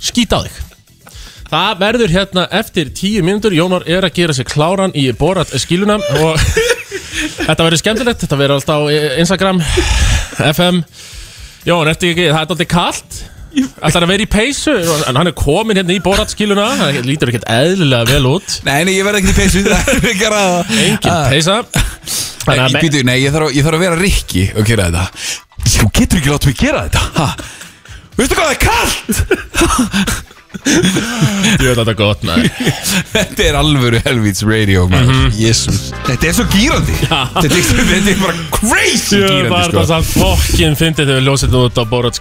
[0.00, 0.62] skýta á þig.
[1.46, 6.00] Það verður hérna eftir tíu mínútur, Jónar er að gera sér kláran í borat skíluna
[6.00, 6.40] og
[7.46, 8.24] þetta verður skemmtilegt.
[8.24, 8.90] Þetta verður alltaf á
[9.22, 9.62] Instagram
[10.40, 10.82] FM
[11.66, 13.16] Jón, ertu ekki, það er alltaf kallt
[13.56, 14.74] Ætlar að vera í peysu?
[15.08, 18.56] En hann er komin hérna í boratskiluna Það lítur ekkert eðlilega vel út.
[18.66, 19.62] Nei, nei, ég verð ekki í peysu.
[19.70, 20.60] Það er ekki að ræða.
[20.86, 21.56] Engin peysa.
[22.46, 24.90] Nei, að ég, býtu, nei ég, þarf, að- ég þarf að vera Rikki og gera
[24.90, 25.06] þetta.
[25.76, 27.28] Þú getur ekki látið mig gera þetta ha?
[28.16, 30.22] Veistu hvað það er kallt?
[30.66, 32.46] Ég veit þetta gott, maður
[33.16, 35.10] Þetta er alvöru helvíts radio maður.
[35.12, 35.34] Mhm.
[35.36, 39.76] Jésús Þetta er svo gýrandi þetta, er- þetta er bara crazy Ég gýrandi var sko.
[39.82, 42.18] það samt fokkin fyndið þegar við ljósið út á Borat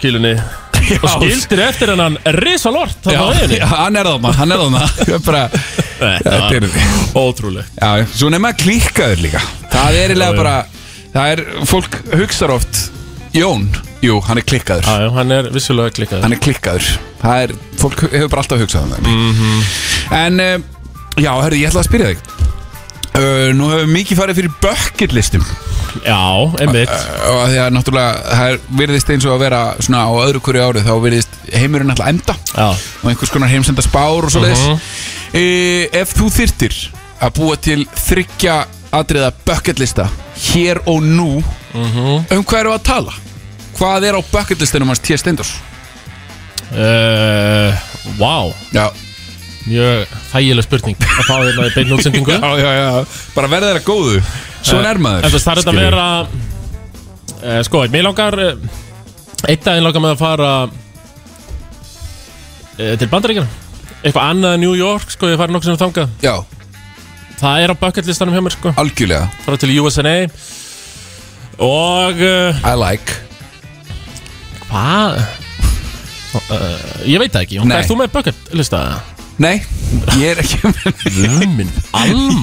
[0.80, 5.16] skilunni Og skildir eftir hennan risalort Já, Það já, hann er þarna, hann er Þetta
[5.18, 5.44] er bara,
[5.96, 6.68] Þetta er
[7.16, 7.80] ótrúlegt.
[7.80, 9.42] Já, svo nefnum að klíkaður líka.
[9.72, 10.56] Það er eiginlega bara
[11.16, 12.82] Það er, fólk hugsar oft
[13.36, 13.66] Jón,
[14.00, 14.86] jú, hann er klikkaður.
[14.88, 16.86] Já, já, hann er vissulega klikkað Hann er klikkaður.
[17.20, 19.10] Það er, fólk hefur bara alltaf hugsað um það.
[19.12, 19.66] Mhm.
[20.16, 22.22] En, uh, já, herri, ég ætla að spyrja þig.
[23.16, 25.44] Uh, Nú hefur mikið farið fyrir bucket listum
[26.04, 26.22] Já,
[26.62, 30.12] einmitt og að því að náttúrulega það er- virðist eins og að vera svona á
[30.26, 32.68] öðru hverju ári þá virðist heimurinn alltaf enda Já,
[33.04, 34.80] og einhvers konar heimsenda spár og svo leiðis Mhm.
[35.34, 36.76] e, Ef þú þyrtir
[37.22, 40.10] að búa til þryggja atriða bucketlista
[40.52, 42.26] hér og nú Mhm.
[42.32, 43.14] um hvað við að tala?
[43.78, 45.18] Hvað er á bucketlistinum hans T.
[45.18, 45.54] Steindors?
[46.72, 47.74] uh,
[48.20, 48.90] Vá, Já,
[49.66, 50.98] mjög þægileg spurning.
[51.06, 52.36] Að fá hérna í beinu útsendingu.
[52.36, 52.90] Já, já, já.
[53.36, 54.18] bara verða þeirra góðu.
[54.66, 55.24] Svona er maður.
[55.28, 56.08] En það er þetta að vera
[57.46, 58.56] uh, Sko, mér langar uh,
[59.46, 60.52] Einn daginn langar með að fara
[62.80, 63.50] uh, Til bandaríkjana
[64.06, 66.12] Eitthvað annað en New York, sko, ég fari nokkuð sem þangað.
[66.22, 66.36] Já,
[67.40, 68.74] Það er á bucket listanum hjá mér, sko.
[68.80, 69.26] Algjörlega.
[69.44, 70.14] Fara til USA
[71.66, 73.18] Og uh, I like.
[74.70, 75.20] Hvað?
[76.36, 77.70] Uh, ég veit það ekki, Nei.
[77.72, 78.80] hvað er þú með bucket lista?
[79.42, 79.58] Nei,
[80.16, 80.94] ég er ekki alma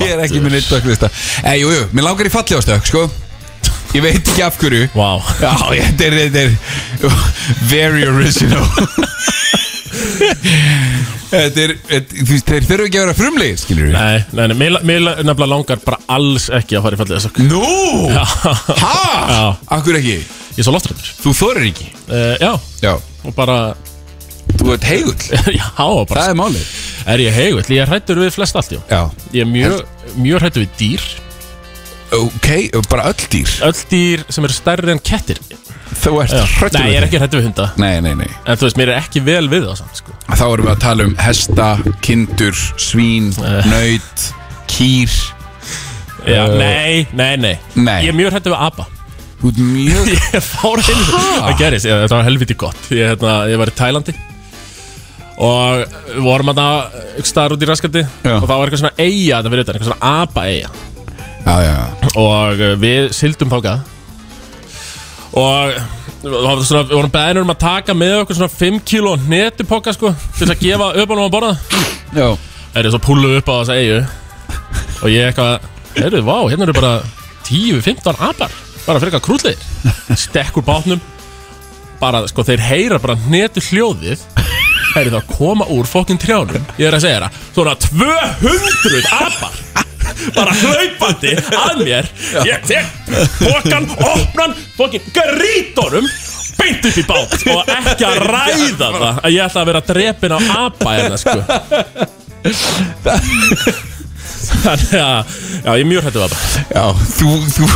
[0.04, 1.08] Ég er ekki með neitt bucketlista
[1.40, 3.06] Ei, jú, jú, mér langar í fallegastök, sko.
[3.92, 4.88] Ég veit ekki af hverju.
[4.96, 5.08] Vá,
[5.40, 6.52] Já, þetta er, þetta er
[7.68, 8.64] Very original.
[11.32, 14.42] Þetta er, þetta, þú veist, þeir þurfu ekki að vera frumlegir, skilur við nei, nei,
[14.50, 17.62] nei mér, mér nefnilega langar bara alls ekki að fara í fallega sokk Nú,
[18.12, 18.92] hæ?
[19.32, 19.46] Já.
[19.78, 20.18] Akkur ekki?
[20.58, 21.88] Ég er svo þorir ekki?
[22.08, 22.52] Uh, Já,
[22.84, 22.92] Já,
[23.24, 23.58] og bara
[24.60, 25.16] þú ert heigull
[25.60, 26.70] Já, bara Það er málið.
[27.12, 27.64] Er ég heigull?
[27.72, 28.80] Ég er hrættur við flest allt, já.
[28.90, 29.02] Já,
[29.34, 29.82] Ég er mjög,
[30.22, 31.06] mjög hrættur við dýr.
[32.12, 32.48] Ok,
[32.92, 33.50] bara öll dýr.
[33.64, 35.40] Öll dýr sem eru stærri en kettir.
[36.02, 36.42] Þú ert Já.
[36.58, 37.66] hrættur Nei, við ég er ekki hrættur við hunda.
[37.80, 38.28] Nei, nei, nei.
[38.48, 40.14] En þú veist, mér er ekki vel við það samt, sko.
[40.30, 41.68] Þá erum við að tala um hesta,
[42.04, 43.68] kindur, svín, Eh.
[43.72, 44.26] nöyt,
[44.72, 45.12] kýr.
[46.22, 47.54] Já, Uh, nei, nei, nei.
[47.74, 48.02] Nei.
[48.06, 48.86] Ég er mjög hrættur við apa.
[49.42, 50.10] Þú ert mjög
[51.42, 52.78] Það gerist, þetta var helviti gott.
[52.94, 54.14] Ég, hérna, ég var í Tælandi
[55.42, 58.34] Og við vorum að það staðar út í raskandi Já.
[58.36, 60.70] Og það var eitthvað svona eiga Þetta fyrir utan, eitthvað svona apa eiga
[61.42, 62.12] Já, já, já.
[62.22, 63.88] Og uh, við sildum þákað
[65.32, 65.74] Og
[66.22, 69.94] við vorum svona- við vorum beðinur um að taka með okkur svona 5 kíló netupoka
[69.96, 71.52] sko Til þess að gefa öpunum að borða
[72.12, 72.28] Já,
[72.78, 74.02] er svo púlu upp á þessa eigu
[75.02, 76.92] Og ég eitthvað Heyrðu, vá, hérna eru bara
[77.44, 78.52] 10-15 apar.
[78.86, 81.02] Bara fyrir eitthvað krútlir Stekkur bátnum
[82.02, 84.24] Bara, sko, þeir heyra bara netu hljóðið
[84.92, 86.64] Heyrðu það koma úr fokkin trjánum.
[86.76, 89.54] Ég er að segja það Svona 200 apar
[90.36, 92.08] Bara hlaupandi að mér.
[92.44, 92.86] Ég tek
[93.38, 96.06] pokan, opnan Fokkin grítorum
[96.58, 97.32] Beint upp í bát.
[97.54, 101.38] Og ekki að ræða það Að ég ætla að vera drepin á apa hérna sko
[104.62, 107.68] Þannig að, já, ég er mjög hættu að það já þú, þú,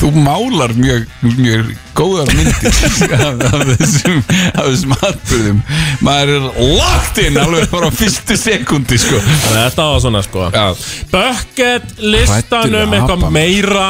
[0.00, 2.78] þú málar mjög, mjög góðar myndir
[3.28, 4.18] af, af þessum,
[4.52, 5.62] af þessum atbyrðum
[6.04, 9.18] Maður er lagt inn alveg bara á fyrstu sekundi, sko.
[9.18, 10.48] Þannig að þetta var svona, sko.
[10.54, 10.66] Já,
[11.14, 13.88] Bucket listanum, við eitthvað meira.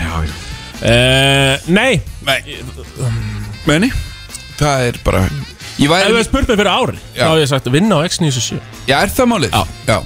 [0.00, 0.36] Já, já.
[0.80, 2.00] Uh, Nei,
[3.68, 3.90] Menni,
[4.56, 7.20] það er bara ef þú væri, hefði spurt mig fyrir ári Já.
[7.20, 9.54] Þá hef ég sagt vinna á X97 já, er það málið?
[9.54, 9.62] Já.
[9.88, 9.98] Já,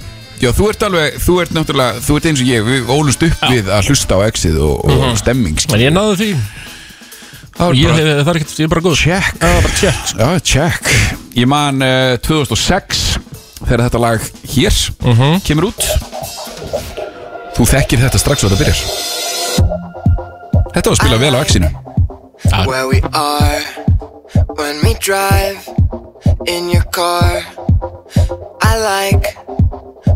[0.43, 3.35] já þú ert alveg, þú ert náttúrulega, þú ert eins og ég Við ólust upp
[3.41, 3.49] Já.
[3.49, 3.55] Mhm.
[3.55, 5.79] við að hlusta á exið og, og stemming skilur.
[5.79, 6.31] En ég náðu því
[7.55, 9.63] Það var ég, bara hef, Það er ekkert, ég er bara góð check Það var
[9.63, 10.19] bara check sko.
[10.19, 10.83] Já, check
[11.39, 13.05] Ég man uh, 2006
[13.65, 14.21] Þegar þetta lag
[14.55, 15.41] hér Mhm.
[15.47, 15.83] Kemur út
[17.55, 18.81] Þú þekkir þetta strax og þetta byrjar
[20.75, 21.71] Þetta var að spila vel á exinu
[22.69, 23.63] where we are
[24.59, 25.59] when we drive
[26.47, 27.43] in your car.
[28.63, 29.33] I like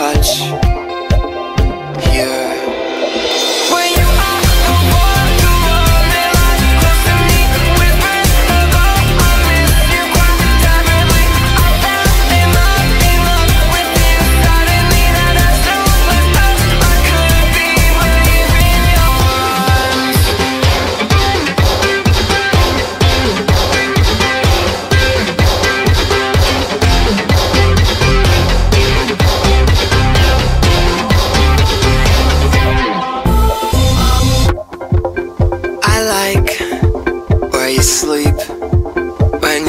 [0.00, 0.38] touch
[2.10, 2.49] here.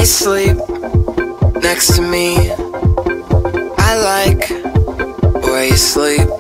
[0.02, 0.58] you sleep
[1.62, 2.36] next to me.
[3.78, 4.50] I like
[5.44, 6.31] where you sleep.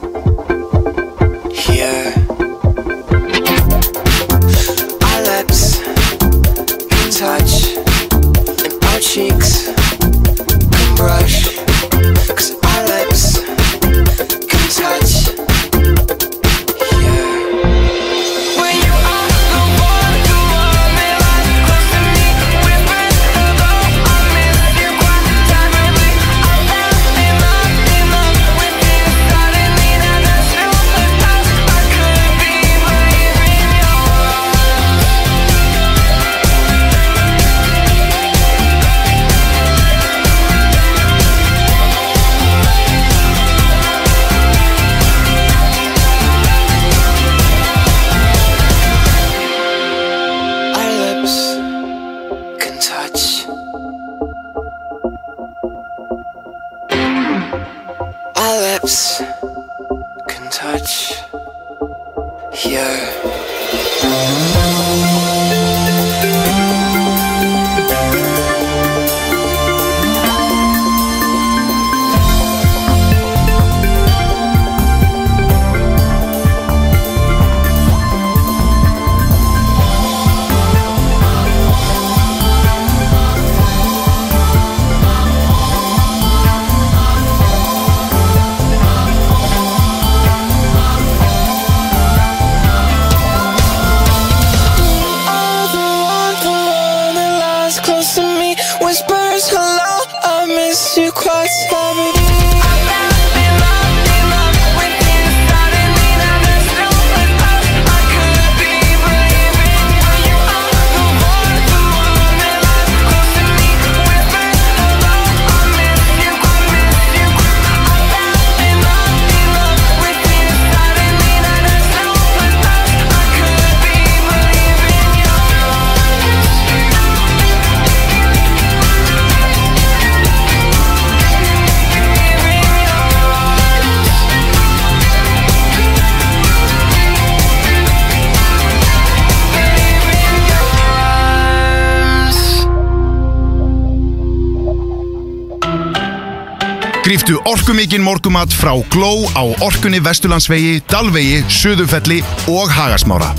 [147.01, 153.31] Gríftu orkumikinn morgumat frá Gló á orkunni Vesturlandsvegi, Dalvegi, Suðurfelli og Hagasmára.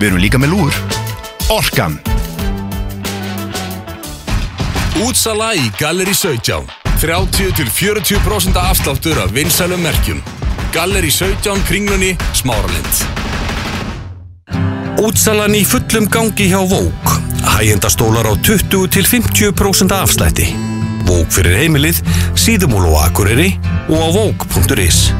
[0.00, 0.78] Við erum líka með lúur.
[1.54, 2.00] Orkan.
[5.06, 6.66] Útsala í Galleri 17
[7.00, 10.18] 30-40% afsláttur af vinsælum merkjum
[10.74, 13.00] Galleri 17 kringlunni Smáralind
[15.00, 17.14] Útsalan í fullum gangi hjá Vók
[17.54, 20.50] Hægjendastólar á 20-50% afslætti
[21.10, 21.96] Vók fyrir heimilið
[22.38, 23.48] Síðumúl og Akureyri
[23.90, 25.10] og á vók.is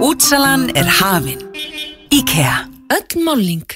[0.00, 1.36] Útsalan er hafin.
[2.08, 2.72] IKEA.
[2.88, 3.68] Öll málning.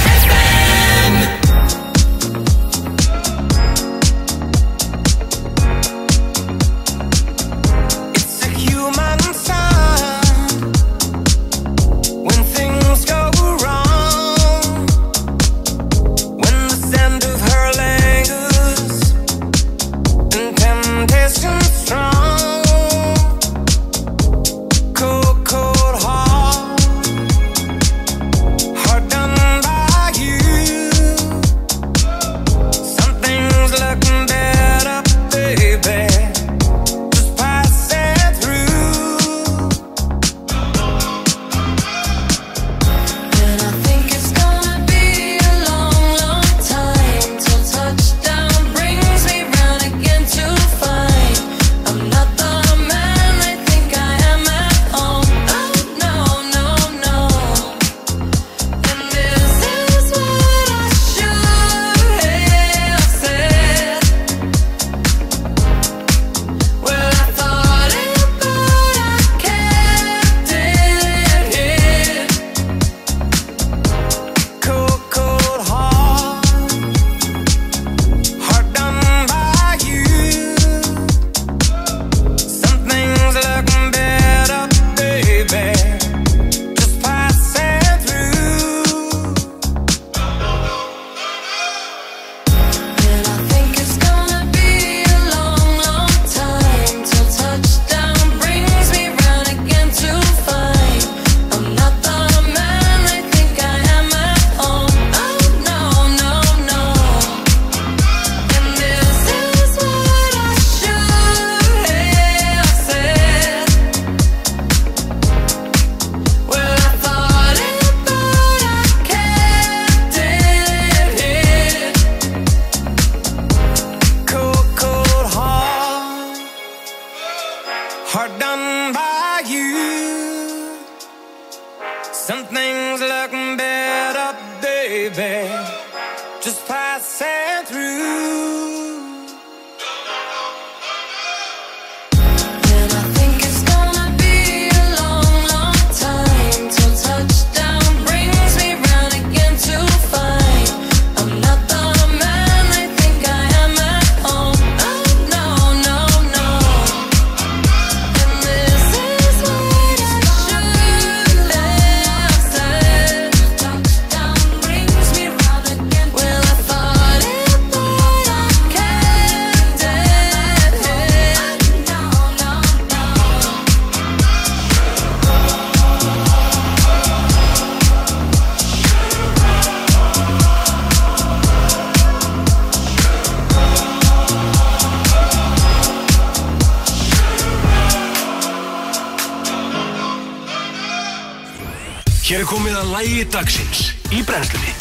[192.28, 194.73] Hér er komið að lægi dagsins í brennslunni.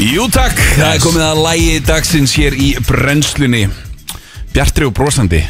[0.00, 3.62] Jú takk, það er komið að lægi dagsins hér í brennslunni.
[4.54, 5.40] Bjartri og brosandi.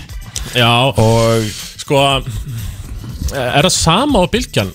[0.54, 1.50] Já, Og
[1.80, 1.98] sko
[3.30, 4.70] Er það sama og Bilgjan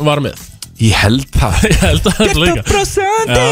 [0.00, 0.38] var með?
[0.78, 1.56] ég held það.
[1.68, 2.62] Ég held að það líka.
[2.68, 3.46] brosandi.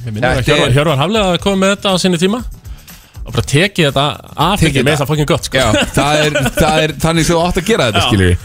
[0.00, 2.40] Ég minni að Hjörvar, Hjörvar Haflega að koma með þetta á sinni tíma.
[3.24, 4.04] Og bara tekið þetta
[4.36, 5.00] af ekki með þetta.
[5.02, 5.60] það fokkin gott sko.
[5.60, 8.36] Já, það er, það er þannig sem þú átt að gera þetta, Já.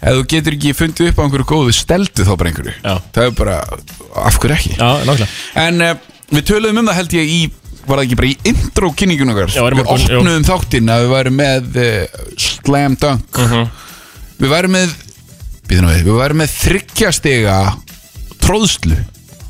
[0.00, 2.74] Ef þú getur ekki fundið upp á einhverju góðu steldu þá bara einhverju.
[2.80, 2.94] Já.
[3.16, 3.56] Það er bara,
[4.24, 4.72] af hverju ekki?
[4.78, 5.28] Já, nákvæmlega.
[5.64, 5.90] En uh,
[6.32, 7.40] við töluðum um það held ég í
[7.80, 9.48] Var það ekki bara í intro kynningun okkar?
[9.56, 10.18] Já, var í Við morgun, jú.
[10.20, 13.40] opnuðum þáttinn að við værum með uh, Slam Dunk.
[13.40, 13.70] Mhm.
[14.40, 14.92] Við værum með
[15.70, 17.56] Býðum við, við værum með þryggjastega
[18.44, 18.98] Tróðslu.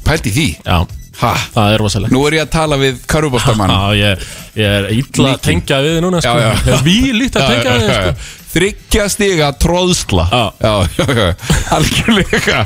[0.07, 0.49] Pældi því?
[0.65, 0.79] Já,
[1.21, 4.23] Ha, það er rosalega nú er ég að tala við Karubostamann Já, ég,
[4.57, 6.31] ég er ítla að tengja við þið núna sko.
[6.33, 6.55] Já, já.
[6.65, 8.40] Ég er Vílíkt að tengja við þið sko.
[8.51, 10.45] Þryggja stiga tróðsla Já.
[10.59, 11.27] já, já,
[11.77, 12.65] algjörlega.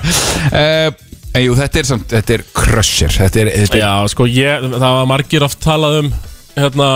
[0.51, 1.03] Uh,
[1.35, 4.69] En jú, þetta er samt, þetta er crusher Þetta er, þetta er Já, sko, ég,
[4.71, 6.11] það var margir oft talað um
[6.55, 6.89] Hérna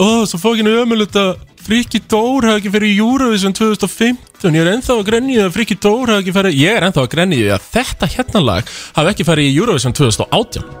[0.00, 4.96] Ó, svo fokkinu ömulegt að Friki Dór hafði ekki fyrir Eurovision 2015 Ég er ennþá
[4.96, 8.08] að grenni að Friki Dór hafði ekki fyrir Ég er ennþá að grenni að þetta
[8.16, 10.80] hérna lag Hafði ekki fyrir Eurovision 2018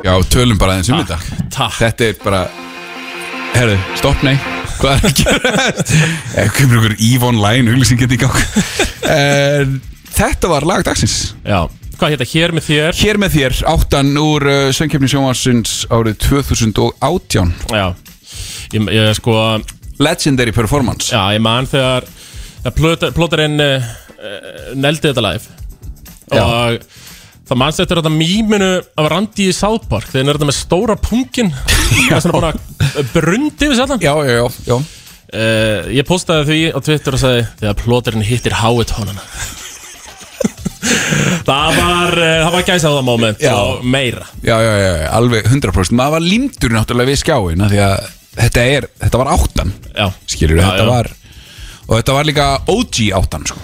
[0.00, 1.18] Já, tölum bara aðeins um þetta.
[1.52, 1.74] Takk.
[1.76, 2.38] Þetta er bara
[3.54, 4.36] Herru, stopp, nei.
[4.80, 5.64] Hvað er að gera?
[6.40, 8.38] Eh, Kemur ykkur Yvonne Line auglýsing getið í gang?
[9.04, 9.74] Uh,
[10.20, 11.16] Þetta var lag dagsins.
[11.44, 11.64] Já,
[11.98, 12.98] hvað hérna hér með þér?
[13.00, 17.86] Hér með þér, áttan úr uh, söngkefni sjónvarsins árið 2018 Já,
[18.76, 19.36] ég, ég sko
[20.00, 21.10] Legendary Performance.
[21.12, 22.08] Já, ég man þegar
[23.16, 23.92] plótarinn uh,
[24.76, 25.56] neldi þetta live.
[26.30, 26.44] Já.
[26.46, 26.84] og
[27.50, 28.66] það manst eftir þetta mýminu
[29.02, 32.52] af Randi í South Park þegar hann er þetta með stóra punkin það er svona
[33.14, 34.02] brundi við sjaldan.
[34.04, 34.76] Já, já, já, já.
[34.78, 39.24] uh, Ég postaði því á Twitter og sagði þegar plótarinn hittir háitónuna
[41.50, 44.24] Það var uh, var gæsa á það moment og meira.
[44.46, 48.06] Já, já, já, alveg 100% Maður var límdur náttúrulega við skjáin Því að
[48.38, 49.74] þetta er, þetta var áttan.
[50.30, 50.90] Skilur Já, þetta já.
[50.94, 51.10] var
[51.90, 53.58] Og þetta var líka OG áttan, sko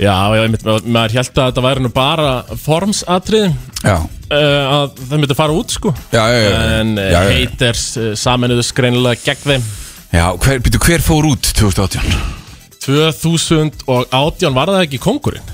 [0.00, 2.32] já, já einmitt, maður held að þetta væri nú bara
[2.64, 3.46] formsatrið
[3.84, 5.92] uh, að það myndi fara út sko.
[6.14, 6.58] Já, já, já.
[6.80, 7.20] En já.
[7.28, 9.70] haters uh, saminuðus greinilega gegn þeim.
[10.10, 12.38] Já hver, byrju, hver fór út 2018?
[12.80, 15.50] 2018 var það ekki kongurinn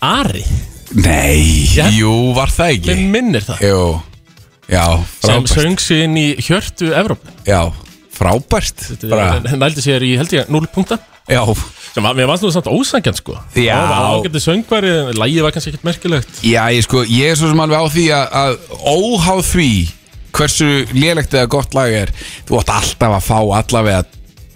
[0.00, 0.44] Ari,
[0.96, 1.84] Nei, Já.
[1.94, 2.94] jú, var það ekki.
[2.94, 3.60] Mér minnir það.
[3.68, 3.82] Jú,
[4.70, 4.84] já,
[5.20, 5.52] sem frábært.
[5.54, 7.60] söng sig inn í hjörtu Evróp Já,
[8.16, 10.98] frábært Bara, nældi sér í held ég 0 punkta.
[11.30, 11.44] Já,
[11.94, 13.74] sem var, mér varst nú samt ósangjan sko Já.
[13.74, 17.50] það var ágætið söngværi, lægið var kannski ekkert merkilegt já, ég sko, ég er svo
[17.50, 18.54] sem alveg á því að, að
[18.94, 19.70] óháð því
[20.38, 22.12] hversu lélegt eða gott lag er
[22.48, 24.04] þú átt alltaf að fá allavega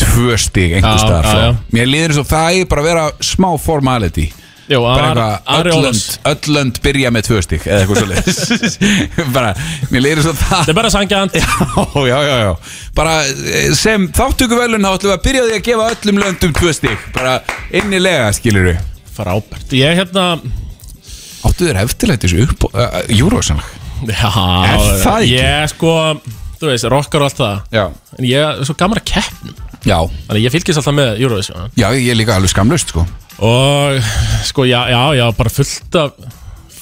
[0.05, 1.43] tvö stig einhver Já, staðar já, frá.
[1.49, 1.75] já.
[1.75, 3.05] Mér líður eins og það er bara að vera
[3.35, 4.29] smá formality
[4.65, 6.03] Jó, bara eitthvað, Ari öll Ólafs.
[6.25, 9.51] lönd, öll lönd byrja með tvö stig eða eitthvað svo bara,
[9.93, 10.55] mér eins og það.
[10.55, 12.53] Þetta er bara sangjant Já, já, já,
[12.97, 16.55] Bara eh, sem þáttöku velun þá ætlum við að byrja því að gefa öllum löndum
[16.57, 17.05] tvö stig.
[17.17, 17.35] Bara
[17.77, 18.81] innilega, skilur við
[19.15, 19.75] frábært.
[19.77, 20.25] Ég hérna
[21.45, 23.69] Áttu þér eftirlætt þessu upp uh, Júrósanlag
[24.09, 24.31] já,
[25.05, 25.93] það ég sko
[26.59, 27.61] þú veist, rockar og allt það.
[27.77, 27.85] Já.
[28.19, 29.99] En ég er svo gaman að keppnum Já,
[30.31, 33.05] þannig ég fylgist alltaf með Eurovision já, ég er líka alveg skamlaust, sko
[33.43, 33.99] Og
[34.47, 36.13] sko, já, já, já, bara fullt af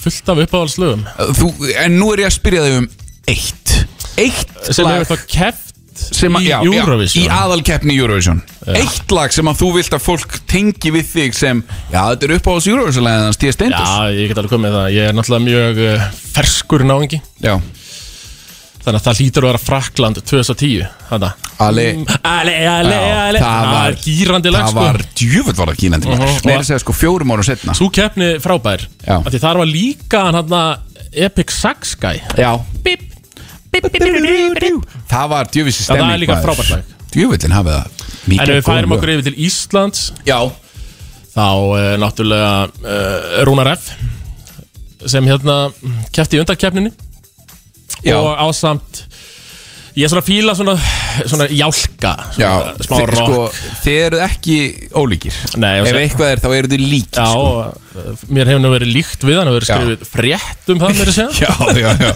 [0.02, 1.04] fullt af uppáhaldslögum.
[1.38, 1.50] Þú,
[1.84, 2.88] En nú er ég að spyrja þig um
[3.32, 3.74] eitt.
[4.20, 5.68] Eitt sem lag hefur þá keft
[6.02, 7.22] sem að, í já, Eurovision.
[7.22, 8.40] já, Í aðalkeppni Eurovision.
[8.74, 11.60] Eitt lag sem að þú vilt að fólk tengi við þig sem
[11.92, 14.88] Já, þetta er uppáhalds Eurovision-lagið hans Stíða Steindors Já, ég get alveg komið með það.
[14.96, 17.54] Ég er náttúrulega mjög uh, ferskur náingi já.
[18.82, 21.84] Þannig að það hlýtur að vera Frakland 2010 Þannig Ali
[22.26, 22.72] ale, Já,
[23.28, 23.38] ale.
[23.38, 24.80] það var- gýrandi lag Það sko.
[24.82, 26.46] var djúvöld var það kínandi uh Mhm.
[26.48, 29.16] Meira að segja sko fjórum árum setna Sú keppni frábær Já.
[29.20, 30.78] Af Því þar var líka hann hann
[31.12, 32.18] Epic Sax Guy.
[32.38, 32.56] Já.
[32.82, 33.00] Bip,
[33.70, 34.86] bip, bip, bip, bip, bip.
[35.10, 36.82] Það var djöfissi Já, það er stemming líka frábært lag.
[37.12, 37.86] Djöfullin hafið það
[38.32, 40.38] En ef við færum okkur yfir til Íslands Já.
[41.36, 43.92] Þá uh, náttúrulega uh, Rúnar F.
[45.06, 45.72] Sem hérna
[46.12, 46.92] kefti í undarkeppninni
[48.04, 48.16] Já.
[48.18, 49.04] Og ásamt
[49.92, 50.72] Ég er svona að fíla svona,
[51.28, 52.50] svona jálka Já,
[52.80, 53.26] svona, Smá þi- rock.
[53.28, 54.54] sko, þið eruð ekki
[54.96, 55.34] ólíkir.
[55.60, 57.42] Nei, og Ef se- eitthvað er þá eru þið líkir Já, sko.
[57.42, 59.76] og, mér hefur nú verið líkt við hann og verið Já.
[59.76, 61.28] skrifið frétt um það mér að segja.
[61.44, 62.12] Já, já, já.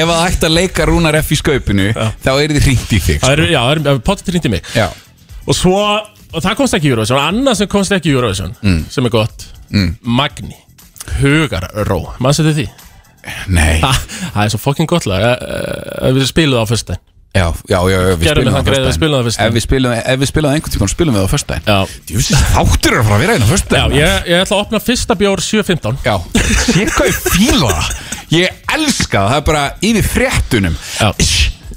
[0.00, 3.20] Ef það ætti að leika Rúnar F í skaupinu Þá eru þið hringt í þig
[3.22, 3.32] Það sko.
[3.38, 4.62] er, já, það er potið reyndi mig.
[4.74, 4.88] Já,
[5.46, 5.78] Og svo,
[6.34, 7.22] og það komst ekki í Eurovision.
[7.22, 8.58] Annað sem komst ekki í Eurovision
[8.90, 9.94] Sem er gott Mm.
[10.02, 10.58] Magni.
[11.22, 12.66] Hugarró, maður setið því
[13.52, 13.78] nei.
[13.82, 15.22] Það er svo fucking gott lag.
[15.22, 15.48] Eh,
[16.02, 16.98] eh, Við spiluðu á fyrsta
[17.32, 19.48] Já, já, já, já við spilum það spilum það á föstudaginn.
[19.48, 21.32] Ef við spilum, ef við spilum það einhvern tímann, spilum við það á
[21.64, 21.78] Já,
[22.10, 24.64] Djúsis, þáttur er að fara að vera einn á já föstudaginn ég, ég ætla að
[24.66, 26.16] opna fyrsta bjór 7.15 Já,
[26.76, 26.92] ég
[27.32, 27.88] fíla það.
[28.36, 30.76] Ég elska það, það er bara yfir fréttunum.
[31.00, 31.08] Já.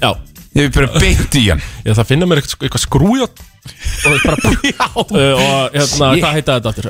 [0.04, 0.10] Já,
[0.56, 1.64] Ég er bara beint í hann.
[1.84, 4.38] Ég ætla að finna mér eitthvað, skrújótt Og það bara
[4.92, 6.86] uh, Og hérna, hvað heita þetta aftur?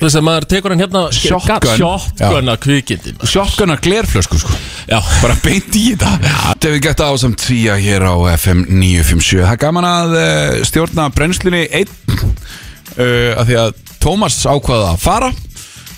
[0.00, 1.74] Veist að maður tekur hann hérna Shotgun.
[1.76, 4.54] Shotgun að kvikindi Shotgun að glerflösku sko.
[4.88, 6.12] Já, Bara beint í þetta.
[6.24, 11.08] Þetta við gett ásamt tvíja hér á FM 957 Það er gaman að uh, stjórna
[11.12, 15.28] brennslunni einn uh, að því að Tómas ákvaða að fara.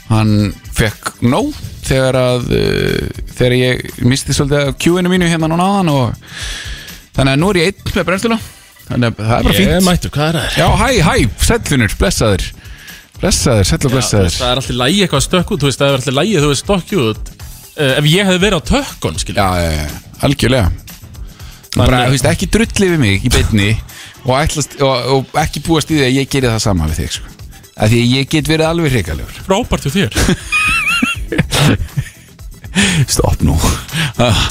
[0.09, 0.33] Hann
[0.75, 1.53] fekk nóg
[1.87, 6.35] þegar að uh, þegar ég misti svolítið Q-inu mínu hérna núna áðan og
[7.15, 8.41] þannig að nú er ég einn með brennsluna.
[8.89, 9.87] Þannig að það er bara ég fínt.
[9.87, 10.59] mættur, hvað er það?
[10.59, 11.15] Já, hæ, hæ,
[11.47, 12.49] sællunur, blessaður
[13.23, 15.99] Blessaður, Já, þú blessaður það er alltaf lægi eitthvað stökk út Þú veist, það er
[15.99, 17.33] alltaf lægi þú veist út.
[17.73, 19.87] Uh, Ef ég hefði verið á tökkun, skilja Já, já, já,
[20.27, 20.73] algjörlega.
[21.73, 23.71] Bara, þú veist, ekki drulli við mig í beinni
[24.27, 27.15] og, ætlast, og, og ekki búast í því að ég geri það sama við þig
[27.17, 27.31] sko.
[27.73, 29.39] af því að ég get verið alveg hrikalegur.
[29.47, 30.13] Frábært hjá þér.
[33.15, 33.57] Stopp nú.
[34.21, 34.43] Ah.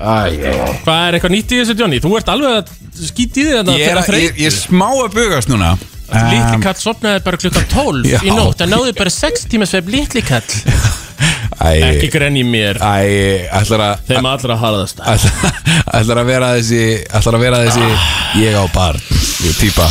[0.00, 0.40] Æ,
[0.82, 2.00] Hvað er eitthvað nýtt í þessu, Johnny?
[2.02, 2.74] Þú ert alveg að
[3.10, 5.74] skýta í því þetta ég, er, að- ég, ég er smá að bugast núna
[6.10, 8.18] Um, kall sopnaði bara klukkan 12 Já.
[8.26, 8.58] í nótt.
[8.58, 10.42] Það náði bara 6 tíma sveif lítli kall.
[11.60, 12.78] Ekki Æ, grenn í mér.
[12.80, 15.02] Æ, ætlar að Þeim allra harðast.
[15.04, 16.80] Ætlar, að vera þessi
[17.18, 17.88] ætlar að vera þessi
[18.40, 19.02] ég á barn
[19.44, 19.88] ég týpa,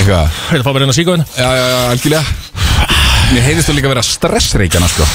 [0.00, 0.32] eitthvað.
[0.48, 2.24] Þetta fá einn að síka hérna já, já, já, algjörlega.
[3.30, 5.10] Mér heyrðist þú líka að vera stressreikjana sko.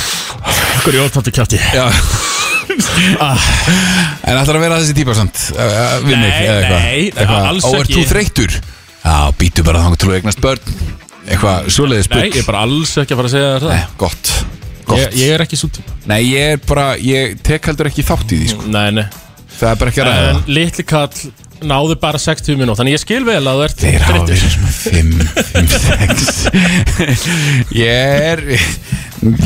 [0.85, 1.87] Hver er óttattu kjátti Já.
[4.25, 5.41] En ætlar að vera þessi típa samt?
[6.05, 7.97] Við mig Nei, nei, alls Ó, ert ekki.
[7.97, 8.57] þú þreyttur?
[9.05, 10.75] Já, býtu bara þangar til þú eignast börn.
[11.25, 13.71] Eitthvað, svoleiðis Nei, ég er bara alls ekki að fara að segja þér það.
[13.75, 14.31] Nei, gott.
[14.85, 14.99] Gott.
[15.01, 18.29] Ég, ég er ekki svo tíma Nei, ég er bara, ég tek heldur ekki þátt
[18.35, 18.67] í því sko.
[18.69, 19.05] Nei, nei.
[19.55, 21.23] Það er bara ekki að ræða En litli kall
[21.65, 24.35] náði bara 60 minút Þannig ég skil vel að þú ert Þeir hafa þreyttur.
[24.35, 25.09] verið svona 5,
[25.55, 25.67] 5,
[26.85, 28.39] 6 Ég er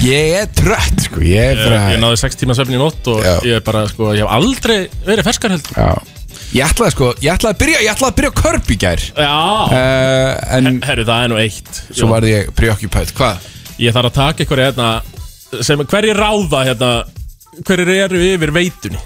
[0.03, 1.21] Ég er trött, sko.
[1.23, 3.35] Ég er Ég, bara ég náði 6 tíma svefn í nótt og Já.
[3.47, 5.77] ég er bara, sko, ég hef aldrei verið ferskar heldur.
[5.79, 6.18] Já
[6.49, 9.03] Ég ætlaði sko, ég ætlaði að byrja, ég ætlaði að byrja á körp í gær.
[9.13, 9.33] Já.
[9.69, 11.81] Uh, En Herru, það er nú eitt.
[11.93, 13.13] svo var ég preoccupied.
[13.17, 13.45] Hvað?
[13.79, 14.89] Ég þarf að taka ykkur hérna
[15.65, 16.89] sem hverjir ráða hérna
[17.67, 19.01] hverjir eru yfir veitunni?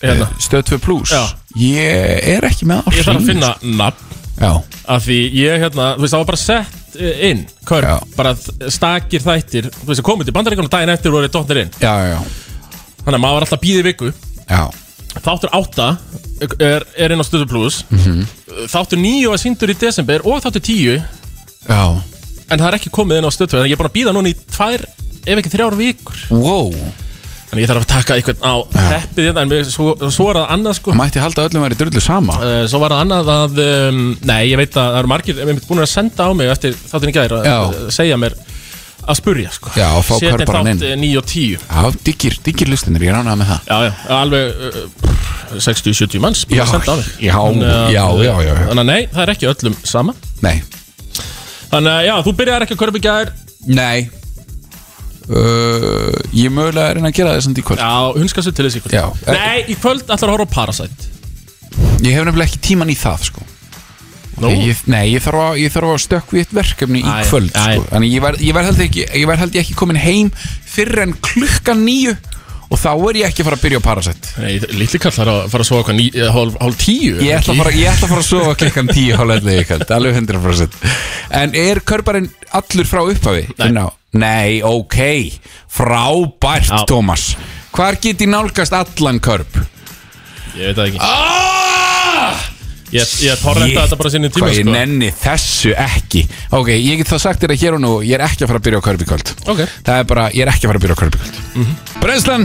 [0.00, 0.30] Hérna.
[0.40, 1.12] Stöð 2 plus.
[1.12, 1.22] Já.
[1.60, 4.16] Ég er ekki með á Ég þarf að finna nafn.
[4.36, 4.50] Já,
[4.92, 8.16] af því ég hérna, þú veist það var bara sett eh, inn, körp, Já.
[8.18, 8.34] bara
[8.68, 12.18] stakir þættir, þú veist það komið til bandaríkjum daginn eftir voru dotnir inn, já, já,
[13.00, 14.10] þannig að maður var alltaf býðið viku.
[14.44, 14.60] Já
[15.24, 15.88] þáttur átta
[16.60, 17.84] er, er inn á Stöðu Plus.
[17.90, 18.26] Mhm.
[18.72, 20.98] þáttur níu var síndur í desember og þáttur tíu
[21.66, 21.82] Já,
[22.50, 24.14] en það er ekki komið inn á Stöðu þannig að ég er búin að býða
[24.16, 24.84] núna í tvær
[25.26, 26.20] ef ekki þrjár vikur.
[26.30, 26.70] Wow.
[27.46, 30.38] Þannig að ég þarf að taka einhvern á teppið hérna en mér- svo, svo er
[30.40, 30.90] það annað sko.
[30.92, 32.36] Það mætti halda að öllum væri drullu sama.
[32.42, 35.44] Uh, Svo var það annað að um, Nei, ég veit að það eru margir Við
[35.46, 37.56] erum búin að senda á mig eftir þáttin í gær að Já.
[37.66, 38.34] uh, segja mér
[39.06, 39.70] að spurja sko.
[39.78, 41.00] Já, og fá Setja körparann þátt inn.
[41.06, 43.60] 9 og 10 Já, diggir, diggir lustinir, ég er ánægða með það.
[43.70, 45.05] Já, já, alveg uh,
[45.54, 46.64] 60-70 manns Já,
[47.92, 48.66] já, að- já, já, já.
[48.68, 50.14] Þannig að nei, það er ekki öllum sama.
[50.44, 50.56] Nei,
[51.70, 53.32] Þannig að já, þú byrjar ekki að körpa í gær.
[53.66, 53.98] Nei.
[55.26, 57.82] Uh, Ég er mögulega að reyna að gera það samt í kvöld.
[57.82, 58.94] Já, hunska sér til þessi í kvöld.
[58.94, 59.34] Já.
[59.34, 61.10] Nei, í kvöld ætlar að horfa á Parasite.
[62.06, 63.46] Ég hef nefnilega ekki tíman í það, sko.
[64.36, 67.50] Nú, ég, Nei, ég þarf, að, ég þarf að stökk við eitt verkefni í kvöld,
[67.56, 67.84] sko.
[67.90, 70.30] Þannig ég verð, held ekki, ég ég ekki komin heim
[70.68, 72.14] fyrr en klukkan nýju
[72.66, 75.32] Og þá er ég ekki að fara að byrja á Parasite Nei, litli kall þarf
[75.32, 78.08] að fara að sofa ný- eh, hálf, hálf tíu Ég ætla, að fara, ég ætla
[78.08, 80.80] að fara að sofa klukkan 10 hálflega í kvöld, alveg 100%
[81.42, 83.44] En er körparinn allur frá upphafi?
[83.58, 83.86] Nei.
[84.16, 84.98] Nei, ok
[85.76, 86.72] Frábært.
[86.90, 87.34] Tómas
[87.76, 89.60] Hvar get ég nálgast allan körp?
[90.56, 91.55] Ég veit það ekki Ah!
[92.94, 94.72] Ég, ég torrenta þetta bara sinni tíma Hvað ég sko.
[94.76, 96.22] nenni þessu ekki
[96.54, 98.60] Ok, ég get þá sagt þér að hér og nú Ég er ekki að fara
[98.60, 99.62] að byrja á körp í kvöld Ok.
[99.86, 101.42] Það er bara, ég er ekki að fara að byrja á körp í kvöld mm
[101.56, 101.66] Mhm.
[101.66, 102.00] -hmm.
[102.00, 102.44] Brennslan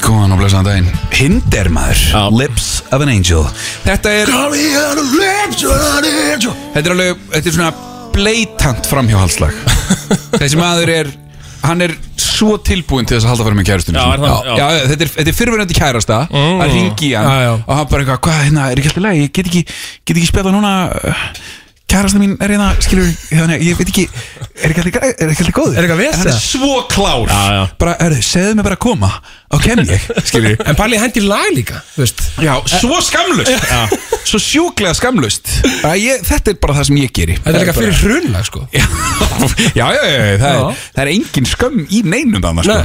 [0.00, 2.22] Góðan og blessaðan daginn Hindermaður Já.
[2.32, 3.44] Lips of an angel
[3.84, 4.26] Þetta er
[6.74, 7.72] Þetta er alveg, þetta er svona
[8.14, 9.52] bleitant framhjáhaldslag
[10.40, 11.10] Þessi maður er
[11.66, 11.92] Hann er
[12.40, 14.66] svo tilbúinn til þess að halda fyrir með kærustunum Já, er það- já.
[14.90, 16.60] þetta er, þetta er fyrirverandi kærasta Mm.
[16.64, 17.52] að ringi í hann Já, já.
[17.66, 19.62] og hann bara eitthvað, hvað, hérna, er ekki alltaf leið ég get ekki,
[20.06, 21.24] get ekki spjalla núna uh,
[21.90, 24.04] kærasta mín er hérna, skilur þannig, ég veit ekki,
[24.62, 26.20] er ekki alltaf, er ekki alltaf góður Er eitthvað vesen?
[26.20, 27.24] hann er svo klár.
[27.30, 27.62] Já, já.
[27.82, 29.10] bara, erðu, segðu mig bara að koma.
[29.50, 32.22] Og kem ég, skilur En Palli hendi lag líka, þú veist.
[32.44, 33.74] Já, svo skamlust
[34.30, 35.50] svo sjúklega skamlust
[35.88, 37.38] að ég, þetta er bara það sem ég geri.
[37.40, 38.66] Þetta er líka fyrir hrunlag, sko.
[38.76, 38.84] Já,
[39.74, 40.60] já, já, já, það, Já.
[40.60, 42.78] Er, það er engin skömm í neinum þannig sko.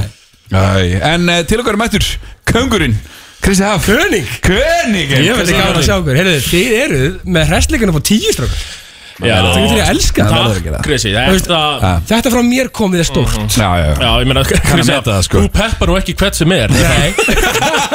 [0.56, 0.88] Nei.
[1.12, 2.04] En uh, til okkar mættur
[2.46, 2.96] Köngurinn,
[3.42, 3.86] Kristi Haf.
[3.86, 4.26] König.
[4.46, 8.30] König Ég veit ekki gaman að sjá okkur Heyrðu, þið eruð með hrestleikana på tíu
[8.34, 8.84] strókar Já,
[9.16, 10.32] Það getur ég að elska Það.
[10.36, 10.64] Verður að það.
[10.66, 10.80] Gera.
[10.84, 13.36] Krissi, Þú veist, þetta Þetta frá mér komið er stórt.
[13.56, 13.94] Já, já, já.
[14.02, 15.42] Já, ég meina, Krissi, meta það, sko.
[15.46, 16.74] þú peppar nú ekki hvert sem er.
[16.76, 17.10] Nei,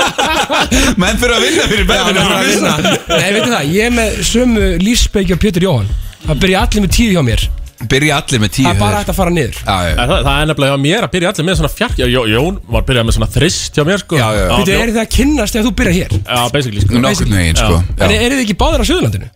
[1.01, 2.75] Menn fyrir að vinna fyrir já, beðinu bara að vinna.
[3.21, 5.89] Nei, veitu það, ég er með sömu lífspeiki og Pétur Jóhann.
[6.25, 7.45] Það byrja allir með tíu hjá mér.
[7.91, 9.55] Byrja allir með tíu Það er bara hægt að fara niður.
[9.61, 9.93] Já, já.
[9.97, 12.59] Það, það er nefnilega hjá mér að byrja allir með svona fjark Já, Jó- Jón
[12.75, 14.19] var byrjað með svona þrist hjá mér sko.
[14.21, 14.51] Já, já, já.
[14.53, 16.13] Þú eru þið að kynnast þegar þú byrja hér?
[16.21, 17.01] Já, basically sko.
[17.01, 17.79] Nokkurn veginn, sko.
[17.97, 18.19] En Já.
[18.27, 19.31] eru þið ekki báðir á Suðurlandinu?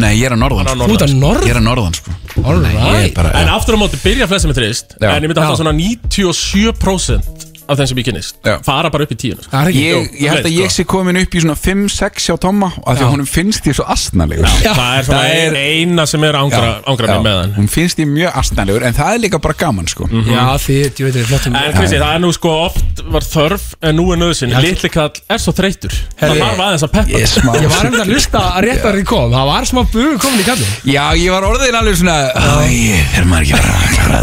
[0.00, 0.90] Nei, ég er á norðan Hann á sko.
[0.90, 1.44] Þú ert að norð?
[1.44, 3.54] Ég er á norðan, sko Ég er Alright bara En já.
[3.56, 5.08] aftur á móti byrja flest með þrist Já.
[5.14, 5.44] En ég myndi Já.
[5.44, 8.36] alltaf svona 97% af þeim sem ég kynnist.
[8.44, 8.56] Já.
[8.66, 9.50] Fara bara upp í tíun sko.
[9.52, 10.62] Það Ég, ég held að Sko.
[10.62, 13.06] ég sé komin upp í svona 5-6 hjá Tomma og af því Já.
[13.06, 14.44] að honum finnst ég svo astnalegur.
[14.44, 17.54] Það er svona Það er- eina sem er ángra, ángra mig með hann.
[17.58, 20.08] Hún finnst ég mjög astnalegur en það er líka bara gaman sko.
[20.08, 23.64] Já, þið, ég veit, er flottum En Kristi, það er nú sko oft var þörf
[23.82, 24.60] en nú er nöðsinn Já.
[24.60, 27.08] Litli kall er svo þreytur Það Herri, þarf aðeins að peppa.
[27.14, 29.30] Ég er smá Ég var einmitt að hlusta að rétt að þið kom.
[29.34, 33.28] Það var smá bugu komin í kallin Já, ég var orðin alveg svona Æ, þeir
[33.30, 34.20] maður ekki að bara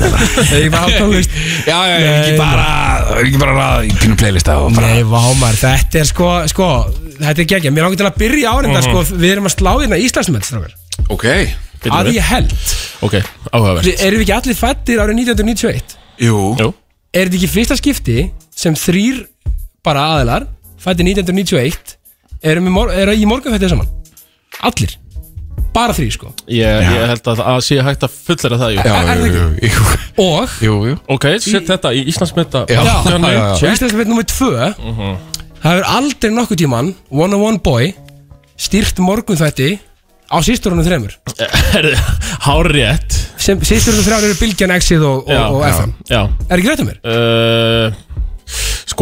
[0.51, 1.29] Þegar ég var á tónlist.
[1.71, 2.65] Já, já, er ekki bara
[3.01, 6.07] Það er ekki bara að ræða í pínum playlista og bara Nei, vámar, þetta er
[6.11, 6.67] sko, sko
[7.21, 9.99] Þetta er geggja, mér langar til að byrja árinda sko, Við erum að slá hérna
[10.01, 10.75] Íslandsmet, strákar.
[11.13, 11.25] Ok.
[11.89, 12.51] Að ég held.
[13.01, 13.15] Ok,
[13.49, 13.87] áhugavert.
[13.87, 15.95] Við- Erum við ekki allir fættir árið 1991?
[16.21, 16.35] Jú.
[16.61, 16.67] Jú.
[17.11, 18.17] Er þetta ekki fyrsta skipti
[18.53, 19.23] sem þrýr
[19.83, 20.45] bara aðilar
[20.81, 21.95] fættir 1991
[22.43, 23.89] erum, í mor eru í morgun þetta saman?
[24.61, 24.93] Allir
[25.71, 26.31] Bara þrýr sko.
[26.51, 28.81] Ég, ég held að það sé hægt að fullera það jú.
[28.83, 30.55] Já, Er- jú, það jú, jú, Og?
[30.65, 30.95] Jú, jú.
[31.15, 32.81] Ok, set þetta í Íslandsmynda Já.
[32.83, 32.95] Já.
[33.07, 34.51] Já, já, Íslandsmet nummið tvö.
[35.61, 37.91] Það hefur aldrei nokkuð tíman One on one boy
[38.61, 39.71] Stýrt morgun þætti
[40.31, 41.15] á sýsturunum þremur.
[42.45, 46.21] Hár rétt sem sýsturunum þremur eru Bilgjan, Exið og, og, og FM Já.
[46.47, 46.99] Er ekki rétt um mér?
[47.03, 47.91] uh,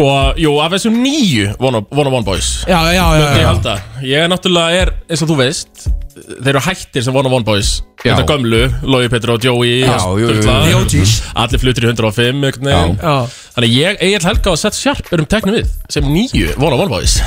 [0.00, 3.42] Sko, jú, af þessum nýju One of One, one Boys Já, já, já, já, Ég
[3.42, 3.48] já.
[3.50, 5.82] held að Ég er náttúrulega er, eins og þú veist
[6.30, 8.14] Þeir eru hættir sem One of One Boys Já.
[8.14, 10.46] Þetta gömlu, Lói Petru og Joey Já, jú, jú, jú.
[10.48, 11.12] The OGs.
[11.36, 12.96] Allir flutur í 105 einhvern veginn.
[12.96, 13.12] Já.
[13.58, 16.88] Þannig ég, Egil Helga og Seth Sharp erum teknum við Sem nýju One of One
[16.94, 17.18] Boys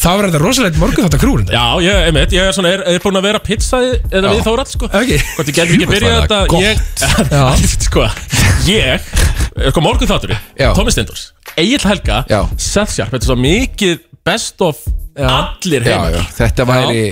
[0.00, 3.02] Það var þetta rosalegt morgun þetta krúr Já, ég, einmitt, ég er svona, er, er
[3.02, 6.14] búin að vera pizzaði Eða við þórat, sko Ok Hvort ég gerði ekki Jú, byrja
[6.14, 6.86] það er þetta Ég,
[7.34, 7.44] Já.
[7.90, 8.06] sko,
[8.70, 9.10] ég
[9.68, 10.70] Sko, morgun þáttur Já.
[10.76, 11.30] Tommy Steindors
[11.60, 12.44] Egil Helga Já.
[12.56, 14.78] Seth Sharp Þetta er svo mikið best of
[15.18, 15.26] Já.
[15.28, 17.10] Allir heimar þetta væri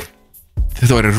[0.79, 1.11] Þetta væri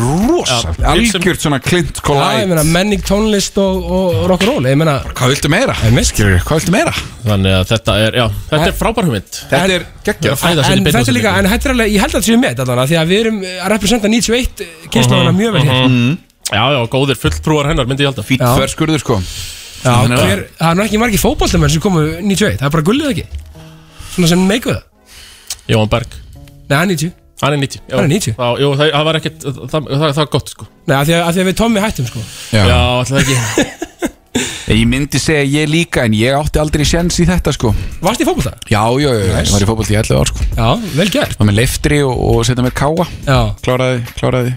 [0.47, 4.93] sem- Algjört svona klint Já, ég meina kolæt menning, tónlist og, og rock'n'roll Ég meina
[5.11, 5.75] Hvað viltu meira?
[6.07, 6.93] Skilur, hvað viltu meira?
[7.27, 9.41] Þannig að þetta er, já, þetta er frábær hugmynd.
[9.51, 12.17] Þetta er að í En þetta er líka, en þetta er alveg, ég held að
[12.21, 14.65] þetta séu með allan Því að við erum að representa 91
[14.95, 16.17] kynnslóðuna mjög vel hér.
[16.49, 18.23] Já, já, góðir fulltrúar hennar myndi ég halda.
[18.25, 18.55] Fýtt Já.
[18.57, 19.19] förskurður sko
[19.80, 22.73] Já, Þannig að- hver, það er nú ekki margir fótballtamenn sem komu 91 Það er
[22.75, 23.25] bara gullið ekki?
[24.15, 24.84] Svona sem meikuð það.
[25.69, 26.15] Jóhann Berg,
[26.69, 27.95] Nei, hann er 90 hann er 90 já.
[27.95, 28.34] Hann er 90.
[28.36, 30.65] Þá, Jú, það, það var ekkert, það, það, það, það var gott, sko.
[30.89, 32.23] Nei, af því að, að, því að við Tommy hættum sko.
[32.51, 32.63] Já.
[32.67, 33.38] Já, alltaf ekki.
[34.69, 37.71] Ég myndi segja ég líka en ég átti aldrei sjens í þetta sko.
[38.05, 38.51] Varst í fótballta?
[38.69, 40.45] Já, já, já, ég var í fótbolti í 11 ár sko.
[40.53, 40.67] Já,
[40.99, 41.34] vel gert.
[41.39, 44.53] Var með leftri og, og setja mér káa Já, Kláraði, kláraði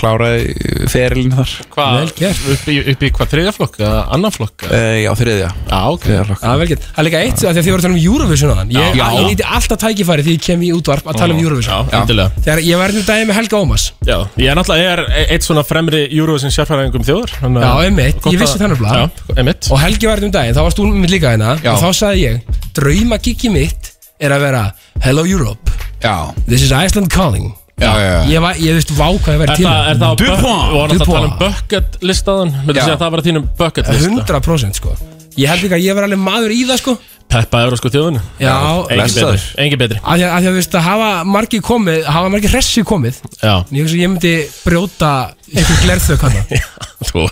[0.00, 1.50] Kláraði ferilin þar.
[1.74, 2.38] Hvað, Vel gert.
[2.54, 4.64] upp í, upp í hvað, þriðja flokk eða annan flokk?
[4.64, 4.78] eða?
[4.80, 5.50] uh, Já, þriðja.
[5.70, 6.06] Já, ok.
[6.06, 6.44] Þriðja flokk.
[6.46, 6.86] Já, vel gert.
[6.90, 8.72] Það er líka eitt, af því að þið voru að tala um Eurovision á þann
[8.76, 9.04] Ég, Já.
[9.20, 11.90] ég nýti alltaf tækifæri því ég kem í útvarp að tala um Eurovision.
[11.92, 12.30] Já, endilega.
[12.46, 15.04] Þegar ég var hérna daginn með Helga Ómas Já, ég er náttúrulega er
[15.36, 19.00] eitt svona fremri Eurovision sérfæðingum þjóður þannig að- Já, einmitt, ég vissi að- það nefnilega.
[19.00, 19.70] Já, einmitt.
[19.70, 21.54] Og Helgi var hérna um daginn, þá varst þú mitt líka hérna.
[21.60, 21.72] Já.
[21.74, 22.42] Og þá sagði ég,
[22.74, 23.18] drauma
[23.52, 24.64] mitt er að vera
[25.00, 25.70] Hello Europe,
[26.00, 27.52] Já, this is Iceland calling.
[27.80, 31.00] Ég, var, ég veist vá hvað ég Er verið til það, er það vorum alltaf
[31.00, 32.82] að tala um bucket listaðan Myndu Já.
[32.84, 34.10] segja að það var að þínum bucket lista.
[34.36, 34.96] 100% sko.
[35.40, 36.96] Ég held ekki að ég var alveg maður í það sko
[37.30, 38.20] Peppa Eurósku þjóðinu.
[38.42, 38.54] Já,
[38.90, 42.08] Engin betri Engin betri Af því að, að, því að veist, að hafa margir komið
[42.10, 43.20] hafa margir hressi komið.
[43.46, 45.12] Ég, ég myndi brjóta
[45.50, 46.42] einhver glerþök hana
[47.10, 47.22] Þú,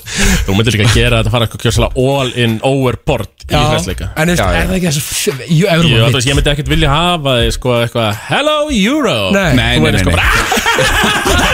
[0.46, 4.40] þú myndir líka að gera þetta fara eitthvað all in overboard í hræsleika en veist,
[4.40, 7.36] Já, er það ekki þessu Jú, Ég, Evrópa þú veist, ég myndi ekkert vilja hafa
[7.42, 9.18] þig sko eitthvað Hello Euro.
[9.36, 9.50] Nei.
[9.58, 11.46] Nei, nei, nei, sko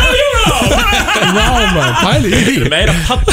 [1.35, 3.25] Vá maður, pæli í því Meira papp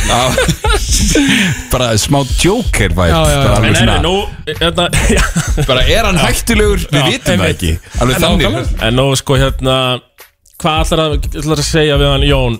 [1.71, 3.41] Bara smá joker væp Já, já, já.
[3.41, 4.15] Bara, alveg nei, nei, svona, nú
[4.47, 5.23] hérna, já.
[5.69, 7.65] bara er hann hættulegur Við vitum það einmitt.
[7.65, 8.71] ekki Alveg þannig.
[8.87, 9.75] En nú sko hérna
[10.61, 12.59] Hvað ætlar að, ætlar að segja við hann Jón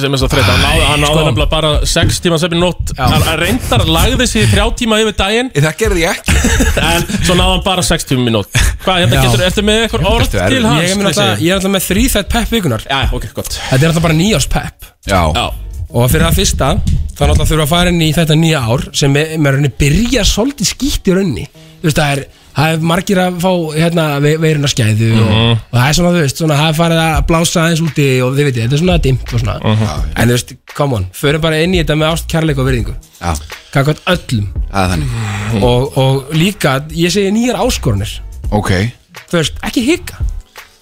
[0.00, 1.24] sem er svo þreytt hann náði, hann náði sko.
[1.26, 2.92] nefnilega bara 6 tíma sefni nótt.
[2.96, 5.50] Hann reyndar lagði sig í 3 tíma yfir daginn.
[5.52, 6.36] Það gerði ég ekki.
[6.92, 8.62] En svo náði hann bara 6 tíma í nótt.
[8.82, 10.80] Hvað, hérna getur, ertu með eitthvað orð til hans?
[10.82, 13.58] Ég er, alltaf, er með þrýþætt pepp vikunar Já, ok, gott.
[13.68, 15.44] Þetta er alltaf bara nýjárs pepp Já, Já,
[15.92, 19.18] Og fyrir það fyrsta Þá náttúrulega þurfa að fara inn í þetta nýja ár Sem
[19.20, 21.46] er með rauninni byrja svolítið skýtt í rauninni.
[21.82, 25.52] Þú veist það er Það er margir að fá hérna, ve- veiruna skæðu og, Mhm.
[25.72, 28.34] og það er svona, þú veist, svona, það er farið að blása aðeins úti og
[28.36, 29.54] þið veitir, þetta er svona dimmt og svona.
[29.62, 30.12] Mhm.
[30.16, 32.94] En þú veist, come on, förum bara inn í þetta með ást, kærleik og virðingu.
[33.20, 33.34] Já,
[33.72, 34.46] Kakvæmt öllum.
[34.72, 35.62] Það er þannig.
[35.62, 38.18] Og, og líka, ég segi nýjar áskorunir
[38.52, 38.70] Ok,
[39.30, 40.14] Þú veist, ekki hika.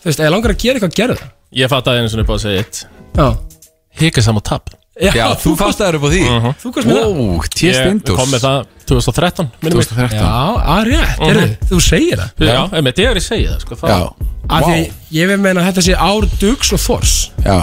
[0.02, 1.30] Þú veist, ef ég langar að gera eitthvað, gerðu það.
[1.54, 2.84] Ég fattaði einu svona upp á að segja eitt.
[3.14, 3.36] Já,
[4.00, 6.22] Hika saman tap já, þú fastaður upp á því.
[6.60, 7.14] Þú komst með það.
[7.14, 7.62] Ó, T.
[7.68, 8.58] Ég Steindors kom með það
[8.90, 9.86] 2013 minnum mig.
[9.86, 10.34] 2013 Já,
[10.74, 12.44] að rétt, heyrðu, þú segir það.
[12.50, 14.78] Já, einmitt, ég er í segja það sko, Já, það, Af því
[15.14, 17.16] ég vil meina að þetta sé ár dugs og þors.
[17.46, 17.58] Já.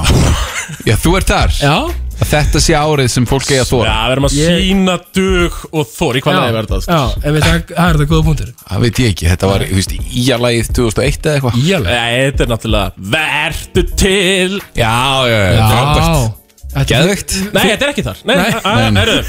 [0.88, 1.58] Já, þú ert þar.
[1.60, 1.78] Já,
[2.18, 4.96] Að þetta sé árið sem fólk eigi að Já, þóra við erum að Ég- sína
[5.14, 6.96] dug og þór Í hvað já, leiði verða sko.
[6.98, 9.66] já, en veit það, það er þetta góða punktur Það veit ég ekki, þetta var,
[9.68, 11.60] þú veist, íalagið 2001 eða eitthvað.
[11.86, 14.58] Nei, Þetta er náttúrulega Vertu til.
[14.74, 14.98] Já,
[15.30, 16.47] já, já, frábært
[16.78, 18.52] Þetta- Geðveikt Nei, þetta er ekki þar Nei, Nei.
[18.64, 19.02] nei, nei.
[19.04, 19.20] Erðu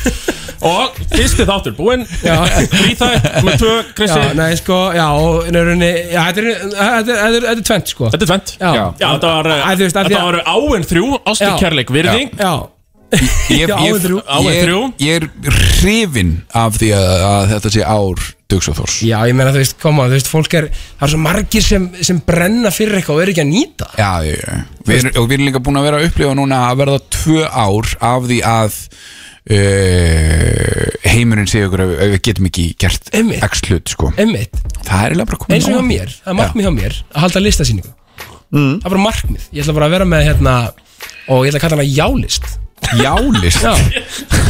[0.69, 2.37] Og fyrsti þáttur búinn Já.
[2.73, 6.89] Fríþætt með tvö Krissi Já, nei, sko, já, og í rauninni, já, þetta er, þetta
[6.89, 8.83] er, þetta er, þetta er tvent, sko Þetta er tvent Já, Já.
[8.99, 11.55] Já, þetta var, Æ, þú veist, því þetta að- var áinn þrjú Ástu Já.
[11.63, 12.55] kærleik virðing já,
[13.49, 14.19] Ég, Já, áin þrjú.
[14.29, 14.81] Áin ég, þrjú.
[15.01, 15.29] ég er
[15.79, 18.95] hrifin af því að, að þetta sé ár Dugs og Þórs.
[19.05, 21.83] Já, ég meina, þú veist, koma, þú veist, fólk er, það er svo margir sem,
[22.01, 23.89] sem brenna fyrir eitthvað og er ekki að nýta.
[24.01, 24.55] Já, já, já.
[24.89, 27.43] Við erum, Og við erum líka búin að vera að upplifa núna að verða tvö
[27.45, 28.79] ár af því að
[29.53, 33.45] uh, heimurinn segja okkur að við- að við getum ekki gert Einmitt.
[33.45, 34.13] x hlut, sko.
[34.17, 34.57] Einmitt,
[34.89, 37.21] Það er eiginlega bara komið eins og hjá mér, það er markmið hjá mér að
[37.27, 37.93] halda listasýningu.
[38.49, 40.55] Það er bara markmið, ég ætla bara að vera með hérna
[41.29, 42.49] og ég ætla að kalla hana jálist
[42.99, 43.75] Jálist Já,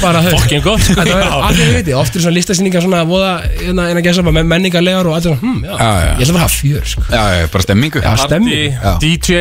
[0.03, 0.83] bara þau Fokkin gott.
[0.85, 0.95] Sko.
[1.01, 4.22] Þetta er allir við veitir, oft er svona listasýningar svona voða, hérna, en að gesa
[4.26, 6.12] bara með menningarlegar og allir svona, hm, já, Já, já.
[6.12, 7.03] ég ætla bara að hafa fjör, sko.
[7.11, 7.99] Já, já, bara stemmingu.
[8.05, 8.79] Já, Party, stemming.
[8.79, 8.93] Já.
[9.03, 9.35] DJ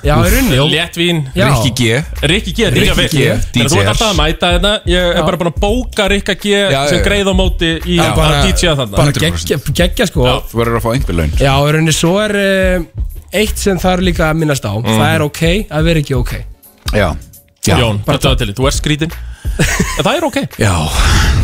[0.00, 1.44] Já, í rauninni, Léttvín Já.
[1.50, 2.04] Rikki G.
[2.24, 5.24] Rikki G, Rikki Rikki G, Þegar þú ert alltaf að mæta þetta Ég er Já.
[5.26, 7.04] bara búin að bóka Rikka G Já, sem já.
[7.04, 8.96] greið á móti í Já, að DJ-a þarna.
[8.96, 9.20] bara 100%.
[9.20, 10.24] geggja, geggja sko.
[10.24, 10.32] Já.
[10.32, 13.04] Já, Þú verður að fá einhver laun í rauninni svo er uh,
[13.42, 14.72] eitt sem þarf líka að minnast á.
[14.80, 16.32] Það er ok að vera ekki ok.
[16.96, 17.08] Já
[17.66, 19.12] Já, Jón, þetta var til því, þú ert skrítin.
[19.60, 20.36] En það er ok.
[20.64, 20.74] Já,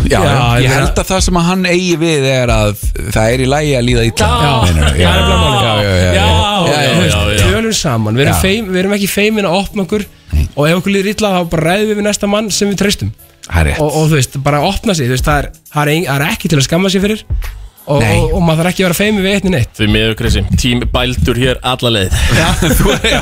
[0.06, 2.70] já, Já, ég ég held að það sem að hann eigi við er að
[3.12, 4.28] það er í lægi að líða illa.
[4.30, 4.94] Já, Meinarðu?
[4.96, 5.58] það er nefnilega málið.
[5.60, 7.46] já, já, já, Já, já, já, já, já, já.
[7.50, 8.40] Tölum saman, við erum, Já.
[8.46, 10.06] feim, við erum ekki feimin að opna okkur
[10.56, 13.10] Og ef okkur líður illa þá bara ræðum við við næsta mann sem við treystum.
[13.46, 13.80] Það er rétt.
[13.84, 15.06] Og, og þú veist, bara opna sig.
[15.10, 17.24] Þú veist, það, er, það, er, ein- það er ekki til að skamma sig fyrir
[17.86, 19.72] og, og, og maður þarf ekki að vera feimin við eitt neitt.
[19.78, 22.16] Því miður Krissi, tím bældur hér alla leið.
[22.80, 23.20] Þú, já,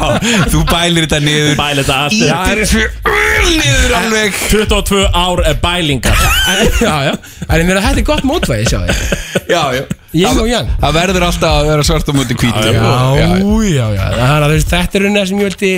[0.53, 1.51] þú bælir þetta niður.
[1.59, 4.39] Bæl þetta allt Ítir þessu öll niður alveg.
[4.55, 6.25] 22 ár er bælingar.
[6.85, 7.13] Já, já,
[7.49, 9.85] en ég meina þetta er gott mótvæði, sjá þig Já, já
[10.15, 10.69] Það- og yang.
[10.81, 12.65] Það verður alltaf að vera svart á múti hvítu.
[12.65, 13.29] Já, Já,
[13.67, 15.73] já, já, Þannig að þetta er raunin sem ég vildi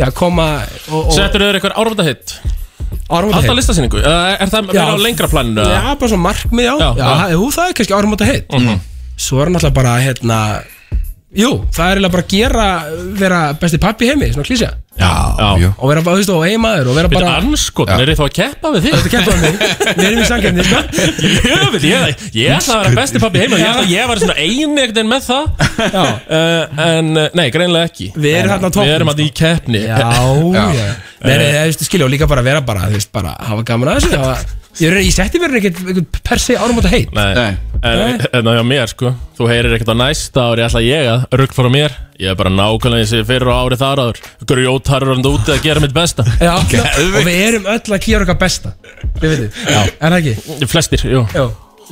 [0.00, 0.48] já, koma
[0.90, 2.59] og, og Settur þau eitthvað áramönda hitt áramóta
[3.10, 4.00] Alltaf listasýningu?
[4.00, 5.64] Er það meira á lengra planinu?
[5.66, 7.30] Já, bara svona markmið, já, Já, já, já.
[7.34, 8.46] Jú, það er kannski áramóta heitt
[9.20, 10.38] Svo er náttúrulega bara, hérna
[11.30, 12.62] Jú, það er eiginlega bara að gera
[13.20, 14.70] vera besti pappi heimi, svona klísja.
[15.00, 15.46] Já, Já.
[15.62, 18.10] já og vera bara, þú veist, og eiginmaður og vera Þetta bara er anskotin, er
[18.10, 18.96] þið þá að keppa við þig?
[18.96, 19.54] Þetta kempa um mig,
[20.00, 20.80] við erum í samkefni, sko.
[21.46, 24.36] Jöfnveld, ég, ég ætla að vera besti pappi heima Ég ætla að ég var svona
[24.40, 25.48] veginn með það.
[25.80, 28.10] Já, uh, En uh, nei, greinlega ekki.
[28.18, 29.84] Við erum hérna á toppnum Við erum að í keppni.
[29.90, 30.88] Já, já.
[31.20, 33.94] Nei, nei, þú veist, skilja, og líka bara vera bara, þú veist, bara hafa gaman
[33.94, 34.18] að þessu.
[34.18, 37.10] Hafa, Ég, er- ég setti mér ekkert ekkert per se áramóta heitt.
[37.12, 37.56] Nei, Nei.
[37.82, 39.14] En en á mér sko.
[39.38, 41.96] Þú heyrir ekkert á næsta ári ætla ég að rugg fór á mér?
[42.20, 44.20] Ég er bara nákvæmlega eins og fyrir á árið þar áður.
[44.50, 46.26] Grjótarur hann úti að gera mitt besta.
[46.40, 46.52] Já,
[47.16, 48.74] og við erum öll að gera okkar besta.
[49.22, 50.68] Við veitum, er það ekki?
[50.68, 51.24] Flestir, jú.
[51.32, 51.46] Já,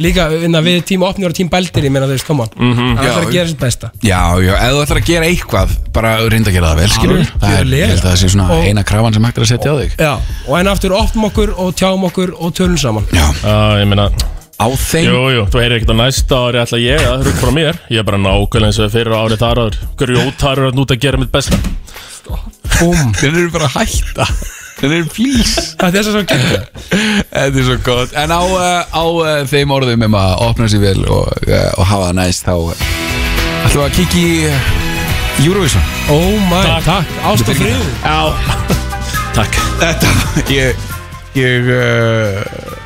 [0.04, 2.44] líka vinna, við tím opnir og tím bældir Ég meina þú veist, on.
[2.56, 2.96] Mm -hmm.
[2.98, 3.90] Það er Já, að gera sitt besta.
[4.02, 7.26] Já, já, ef þú ætlar að gera eitthvað bara reynda að gera það vel, skilur.
[7.40, 9.48] Það er, ég held að það sé svona Og- eina krafan sem hægt er að
[9.48, 9.92] setja á þig.
[9.98, 10.18] Já,
[10.48, 13.04] og en aftur opnum okkur og tjáum okkur og tölum saman.
[13.12, 14.10] Já, Já, ég meina
[14.58, 15.08] á þeim.
[15.08, 17.80] Jú, jú, þú heyrir ekkert á næsta ári ætla ég að rugg fór á mér.
[17.94, 19.76] Ég er bara nákvæmlega eins og fyrir árið þar áður.
[20.00, 21.58] Grjótarur hann úti að gera mitt besta.
[22.78, 24.26] Búm Þeir eru bara að hætta.
[24.78, 26.42] Þeir eru flýs Þetta er svo gegn
[26.92, 28.12] Þetta er svo gott.
[28.18, 31.88] En á, uh, á uh, þeim orðum um að opna sér vel og, uh, og
[31.90, 32.84] hafa það næst þá uh,
[33.66, 34.68] ætlum við að kíkja í uh,
[35.48, 35.82] Eurovision.
[36.14, 36.86] Oh my, Takk.
[36.86, 38.20] takk, ást og frið Já.
[39.38, 39.58] Takk.
[39.82, 40.14] Þetta,
[40.54, 40.86] ég
[41.38, 42.77] Ég uh,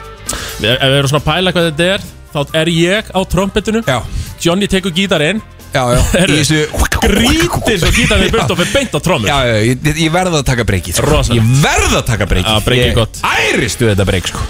[0.63, 3.83] Ef ef við erum svona að pæla hvað þetta er Þá er ég á trompetinu
[3.85, 3.99] Já,
[4.41, 5.43] Johnny tekur gítarinn
[5.73, 6.61] já, já Í þessu
[7.03, 10.39] Grítir svo gítarinn í burt og fyrir beint á trommur Já, já, ég, ég verð
[10.39, 11.09] að taka breykið sko.
[11.11, 11.41] Rosalegt.
[11.41, 13.21] Ég verð að taka breykið Já, breykið er Ég gott.
[13.33, 14.47] Æristu þetta breyk sko.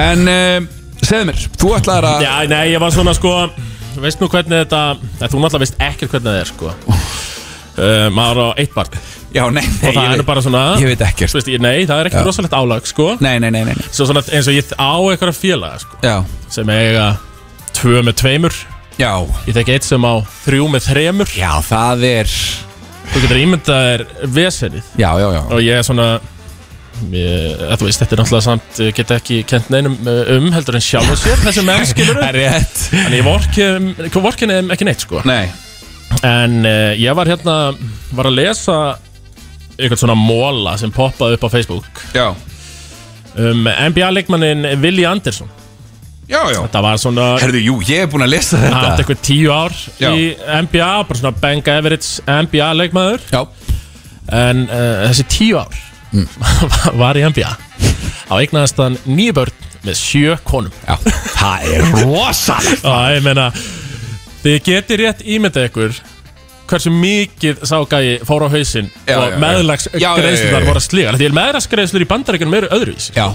[0.00, 0.70] En uh,
[1.02, 3.34] segðu mér, þú ætlaðir að Já, nei, ég var svona sko
[4.00, 6.74] veist nú hvernig þetta Nei, þú náttúrulega veist ekkert hvernig það er sko
[7.76, 8.96] uh, Maður á eitt barn.
[9.30, 11.34] Já, nei, nei Og það er nú bara svona Ég veit ekkert.
[11.36, 13.12] Veist, ég- Nei, það er ekkert rosalegt álag sko.
[13.22, 13.86] Nei, nei, nei, nei, nei.
[13.94, 16.16] Svo svona eins og ég á eitthvað félaga sko Já,
[16.50, 17.06] Sem eiga
[17.78, 18.56] tvö með tveimur.
[18.98, 19.12] Já,
[19.46, 20.14] Ég tek eitt sem á
[20.44, 21.30] þrjú með þremur.
[21.38, 22.34] Já, það er
[23.10, 24.04] Þú getur ímyndað þér
[24.34, 25.40] vesenið Já, já, já.
[25.50, 26.08] Og ég er svona
[27.10, 30.50] ég, að Þú veist, þetta er náttúrulega samt ég Get ekki kent neinum uh, um
[30.54, 32.84] heldur en sjálf sér Þessi menn skilur Það er rétt.
[33.06, 33.90] En ég vorkin,
[34.20, 35.22] vorkin er ekki neitt sko.
[35.28, 35.46] Nei,
[36.26, 37.56] En uh, ég var hérna
[38.16, 38.76] Var að lesa
[39.80, 42.02] Eitthvað svona móla sem poppaði upp á Facebook.
[42.12, 42.26] Já.
[43.40, 45.48] Um NBA-leikmannin Willi Anderson.
[46.28, 46.60] Já, já.
[46.68, 49.54] Það var svona Herðu, jú, ég er búin að lesa Hann átti þetta eitthvað tíu
[49.54, 50.10] ár Já.
[50.12, 50.26] í
[50.66, 53.40] NBA Bara svona bang average NBA leikmaður Já,
[54.42, 55.80] En uh, þessi tíu ár
[57.00, 57.50] Var í NBA
[58.30, 60.72] Á eignaðast hann nýju börn Með sjö konum.
[60.84, 60.98] Já.
[61.38, 62.82] Það er rosalegt.
[62.84, 63.46] Já, ég meina
[64.40, 66.00] Þið getur rétt ímyndað ykkur
[66.70, 69.38] Hversu mikið sá gæi fór á hausinn Já, Og já, já.
[69.98, 70.66] Já, já, já, já.
[70.68, 73.26] voru að slíga Því meðlagsgreiðslur í bandaríkjunum eru öðruvísi Já,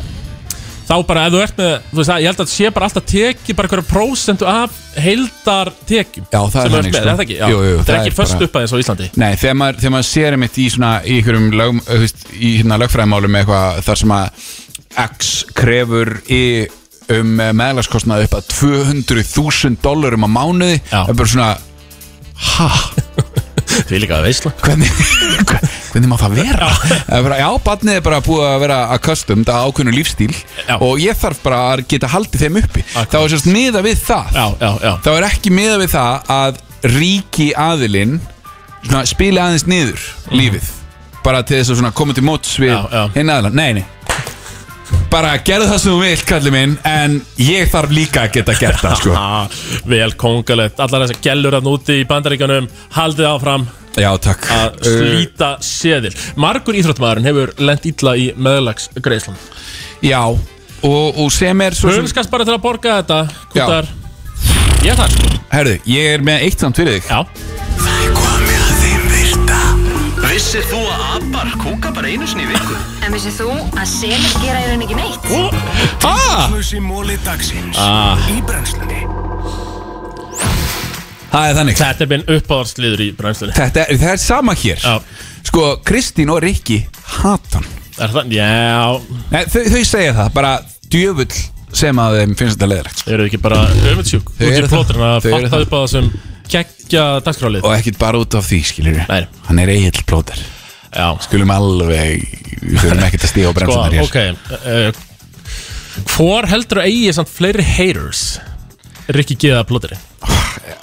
[0.85, 3.05] Þá bara ef þú ert með Þú veist að ég held að sé bara alltaf
[3.09, 6.95] teki Bara hverju prósentu af heildar tekjum Já, það er sem þú ert þannig, með,
[6.95, 7.01] sko.
[7.01, 7.37] er það ekki?
[7.41, 7.47] Já.
[7.49, 9.57] Jú, jú, það það er ekki er föst bara- upp aðeins á Íslandi Nei, þegar
[9.61, 13.39] maður, þegar maður sér einmitt í svona í einhverjum lög, þú veist, í hérna lögfræðimálum
[13.41, 14.45] eitthvað þar sem að
[15.09, 16.41] X krefur í
[17.13, 20.79] um meðlagskostnað upp að 200.000 dólarum á mánuði.
[20.89, 21.49] Það er bara svona
[22.45, 22.69] ha,
[23.89, 24.51] Því líka að veisla.
[24.63, 24.91] Hvernig
[25.91, 26.67] hvernig má það vera?
[27.11, 30.75] Er bara, já, barnið er bara búið að vera accustomed að ákveðnu lífstíl Já.
[30.79, 32.83] og ég þarf bara að geta haldið þeim uppi.
[32.93, 33.11] Akkurat.
[33.11, 34.31] þá er sérst miða við það.
[34.37, 34.93] Já, já, já.
[35.05, 36.61] Þá er ekki miða við það að
[36.95, 38.15] ríki aðilinn
[39.09, 40.71] spili aðeins niður lífið.
[41.25, 43.15] Bara til þess að koma til móts við Mhm.
[43.17, 43.85] Hinn aðilann, nei, nei
[45.11, 48.83] bara gerðu það sem þú vilt, kalli minn en ég þarf líka að geta gert
[48.83, 49.15] það sko.
[49.91, 53.67] Vel kongalegt Allar þessar gellur að núti í bandaríkanum Haldið áfram.
[53.95, 56.11] Já, að Uh, slíta seðil.
[56.35, 59.37] Margur íþróttmaðurinn hefur lent illa í meðlagsgreiðslan
[60.03, 63.21] já, og, og sem er Hönskast bara til að borga þetta
[63.55, 63.87] Kútar.
[64.83, 65.31] Ég er það sko.
[65.55, 67.07] Herðu, ég er með eitt samt fyrir þig.
[67.09, 67.94] Já
[70.35, 72.75] Vissir þú að abar kúka bara einu sinni í viku?
[73.05, 76.03] En vissið þú að selir gera í rauninni ekki neitt?
[76.09, 78.19] ah, Musi móli dagsins Ah.
[78.33, 78.99] Í brennslunni
[81.31, 84.83] það er þannig Þetta er minn uppáðarsliður í brænslunni Þetta er, það er sama hér
[84.83, 84.93] Já.
[85.47, 86.81] sko, Kristín og Rikki
[87.21, 87.65] hatan
[87.95, 88.35] Er það?
[88.35, 88.51] Já
[89.31, 90.53] Nei, þau, þau segja það, bara
[90.91, 91.31] djöfull
[91.75, 94.67] sem að þeim finnst þetta leðilegt Þau eru ekki bara öfundsjúk Þau Út í eru
[94.67, 94.77] það.
[94.77, 95.67] plóturinn að Þau eru fatta það.
[95.69, 96.13] upp á þessum
[96.51, 99.23] Gekkja dagskrálið og ekkert bara út af því, skiljur Nei.
[99.47, 100.39] hann er eigill plóter
[100.95, 102.21] Já skulum alveg,
[102.61, 104.17] við þurfum ekkert að stíða á Sko, bremsunar hér ok
[104.53, 104.89] uh,
[106.15, 108.21] Hvor heldur að eigi samt fleiri haters?
[109.15, 110.01] Rikki Giða plóturinn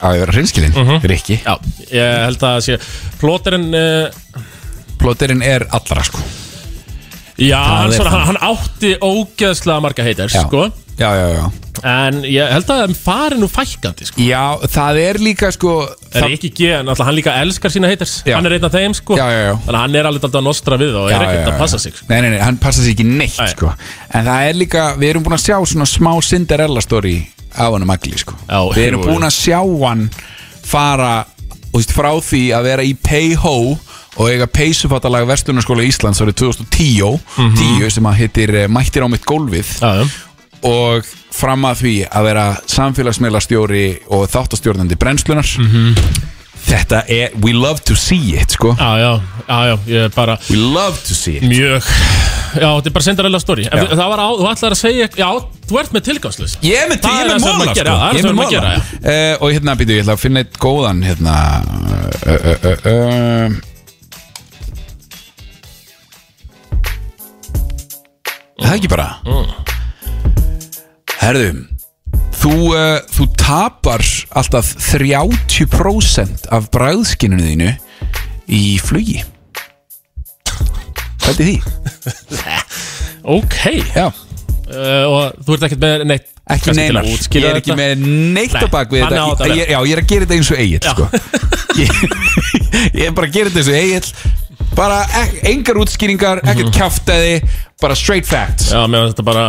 [0.02, 1.00] á að vera hreinskilinn, Mhm.
[1.10, 1.54] Rikki Já,
[1.94, 2.76] ég held að sé
[3.22, 4.42] Plóturinn uh,
[4.98, 6.20] plóterinn er allra sko
[7.42, 10.42] Já, hann, er svona, hann, hann átti ógeðslega marga haters já.
[10.44, 10.66] sko.
[10.99, 11.51] Já, já, já
[11.88, 14.20] En ég held að það fari nú fækkandi sko.
[14.22, 15.70] já, það er líka sko
[16.12, 18.36] það, Rikki G, náttúrulega hann líka elskar sína haters Já.
[18.36, 19.16] Hann er einn af þeim sko.
[19.18, 19.55] Já, já, já.
[19.64, 21.80] Þannig að hann er alveg alltaf að nostra við og já, er ekkert að passa
[21.82, 22.07] sig sko.
[22.12, 23.49] nei, nei, nei, hann passa sig ekki neitt Nei.
[23.55, 27.16] sko en það er líka, við erum búin að sjá svona smá Cinderella story
[27.57, 30.07] af hann Magli sko Já, við erum jú, búin að sjá hann
[30.62, 31.12] fara
[31.72, 33.57] þú veist, frá því að vera í Pay-Ho
[34.20, 37.16] og eiga peysufattalag Vestlunarskóla Íslands árið 2010
[37.57, 39.88] 10, sem að hittir eh, Mættir á mitt gólfið Mhm.
[39.88, 40.28] Já, já
[40.62, 45.94] og fram að því að vera samfélagsmiðlastjóri og þáttastjórnandi brennslunar Mhm.
[46.62, 50.38] þetta er, we love to see it sko, Já, já, já, já, ég er bara
[50.50, 51.42] we love to see it.
[51.42, 51.82] Mjög.
[52.52, 53.64] Já, þetta er bara Cinderella story.
[53.72, 53.86] En Já.
[53.96, 55.28] það var á, þú ætlar að segja Já,
[55.68, 56.58] þú ert með tilgangslust.
[56.62, 57.74] Ég er með, Það ég er er það með sem móla maður sko.
[57.80, 59.92] gera, það er Ég það er sem með maður móla gera, uh, Og hérna býtu,
[59.96, 61.34] ég ætla að finna eitt góðan Hérna
[62.22, 63.48] uh, uh, uh, uh,
[68.62, 69.08] Það er ekki bara
[71.23, 71.51] Herðu
[72.43, 74.03] Þú, uh, þú tapar
[74.37, 77.68] alltaf 30% af bræðskinninu þínu
[78.53, 79.20] í flugi.
[81.23, 81.57] Hvað er því?
[83.23, 83.55] Ok.
[83.95, 87.51] Já, uh, Og þú ert ekkert með neitt ekki kannski til að neinar Ég útskýra
[87.53, 87.79] er ekki þetta.
[87.79, 87.91] með
[88.35, 90.09] neitt á Nei, bak við þannig á þetta þetta að ég, Já, ég er að
[90.11, 91.05] gera þetta eins og eigin sko.
[91.79, 91.89] ég,
[92.99, 94.07] ég er bara að gera þetta eins og eigin
[94.75, 96.75] Bara ek, engar útskýringar Ekkert Mhm.
[96.81, 97.35] kjaftaði
[97.83, 98.73] Bara straight facts.
[98.75, 99.47] Já, mér finnst þetta bara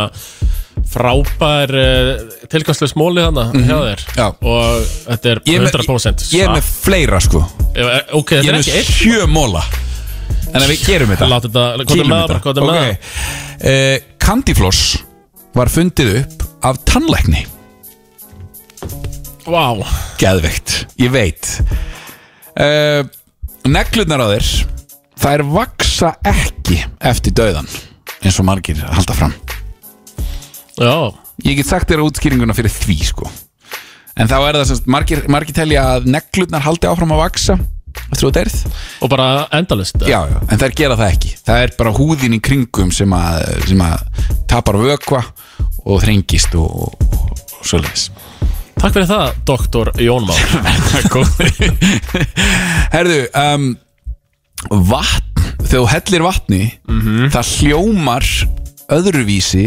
[0.94, 2.10] frábær uh,
[2.50, 3.68] tilgangslega smóli þannig Mhm.
[4.16, 4.26] Já.
[4.40, 7.44] og þetta er Ég er með- 100% Ég er með fleira sko.
[7.74, 9.62] Með Ok, Ég þetta er með sjö móla.
[10.54, 12.98] En við gerum þetta þetta, Kýlum með það bara, hvað er með það Ok
[13.64, 14.82] uh, Candyfloss
[15.54, 17.46] var fundið upp af tannlækni.
[19.44, 19.64] Vá,
[20.18, 21.48] Geðveikt, ég veit.
[22.56, 23.02] Uh,
[23.68, 24.48] Neglurnar á þér
[25.24, 27.68] Þær vaksa ekki eftir dauðan
[28.24, 29.32] eins og margir halda fram
[30.78, 30.96] já,
[31.44, 33.30] Ég get sagt þér útskýringuna fyrir því sko.
[34.14, 37.56] En þá er það semst, margir, margir telja að neglurnar haldi áfram að vaksa
[38.04, 38.58] Eftir þú deyrð
[39.02, 41.32] Og bara endalist Já, já, en þær gera það ekki.
[41.46, 45.22] Það er bara húðin í kringum sem að, sem að tapar vökva
[45.84, 48.08] og þrengist og, og, og svoleiðis.
[48.78, 50.40] Takk fyrir það, doktor Jón Már.
[52.94, 53.66] Herðu, um,
[54.90, 56.62] vatn, þegar þú hellir vatni
[57.34, 58.30] það hljómar
[58.94, 59.66] öðruvísi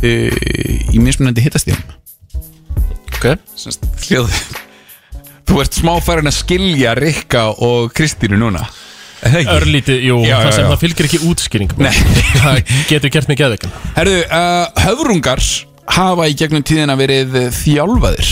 [0.00, 1.82] í mismunandi hittastíðum
[3.16, 3.26] Ok
[4.08, 4.36] Hljóð
[5.50, 8.62] Þú ert smá farin að skilja Rikka og Kristínu núna?
[9.20, 10.68] Örlítið, jú, Já, það já, sem já.
[10.70, 11.72] það fylgir ekki útskýring.
[12.40, 15.42] Það getur gert mig geðveikan Herðu, uh, höfrungar
[15.90, 18.30] hafa í gegnum tíðina verið þjálfaðir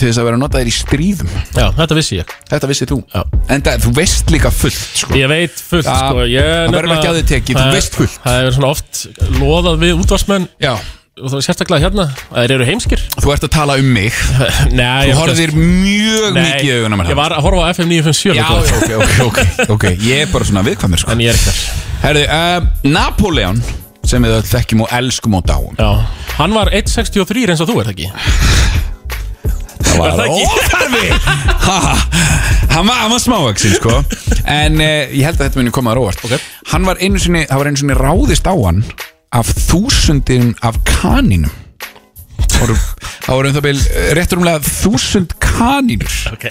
[0.00, 1.32] til þess að vera notaðir í stríðum.
[1.56, 2.32] Já, þetta vissi ég.
[2.50, 2.98] Þetta vissið þú.
[3.14, 3.22] Já.
[3.54, 5.16] En það, þú veist líka fullt sko.
[5.20, 6.24] Ég veit fullt, Já, sko.
[6.30, 8.16] Ég það verður ekki á þig tekið, þú það- veist fullt.
[8.24, 9.04] Það hefur svona oft
[9.40, 10.72] loðað við útvarsmenn Já,
[11.20, 12.06] og það er sérstaklega hérna.
[12.32, 13.02] Að þeir eru heimskir.
[13.20, 14.12] Þú ert að tala um mig.
[14.80, 18.46] Nei, Þú horfðir mjög mikið í augunum Ég var að horfa á FM 957 Já,
[18.48, 18.80] sko.
[18.80, 19.84] ok, ok, ok, ok.
[20.06, 21.12] Ég er bara svona viðkvæmur sko.
[21.12, 21.86] En ég er ekki þar.
[22.00, 23.60] Herðu, uh, Napoleon
[24.10, 25.74] sem við öll þekkjum og elskum og dáum.
[25.76, 25.90] Já,
[26.38, 28.08] hann var 1.63 eins og þú er það ekki
[29.90, 31.06] Það Var óþarfi.
[31.70, 31.78] Ha,
[32.70, 33.92] Hann var, hann var smávaksin sko.
[34.48, 36.22] En uh, ég held að þetta muni koma þar óvart.
[36.26, 36.46] Ok.
[36.72, 38.80] Hann var einu sinni, það var einu sinni ráðist á hann
[39.36, 41.52] Af þúsundin af kaninum.
[42.50, 42.76] Það voru,
[43.26, 43.82] það voru um það byl
[44.18, 46.46] réttur umlega þúsund kanínur Ok.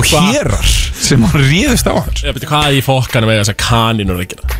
[0.00, 4.20] og hérar sem hann réðist á hans Ég veit hvað í fokkanum með þessar kaninur
[4.24, 4.58] að gera?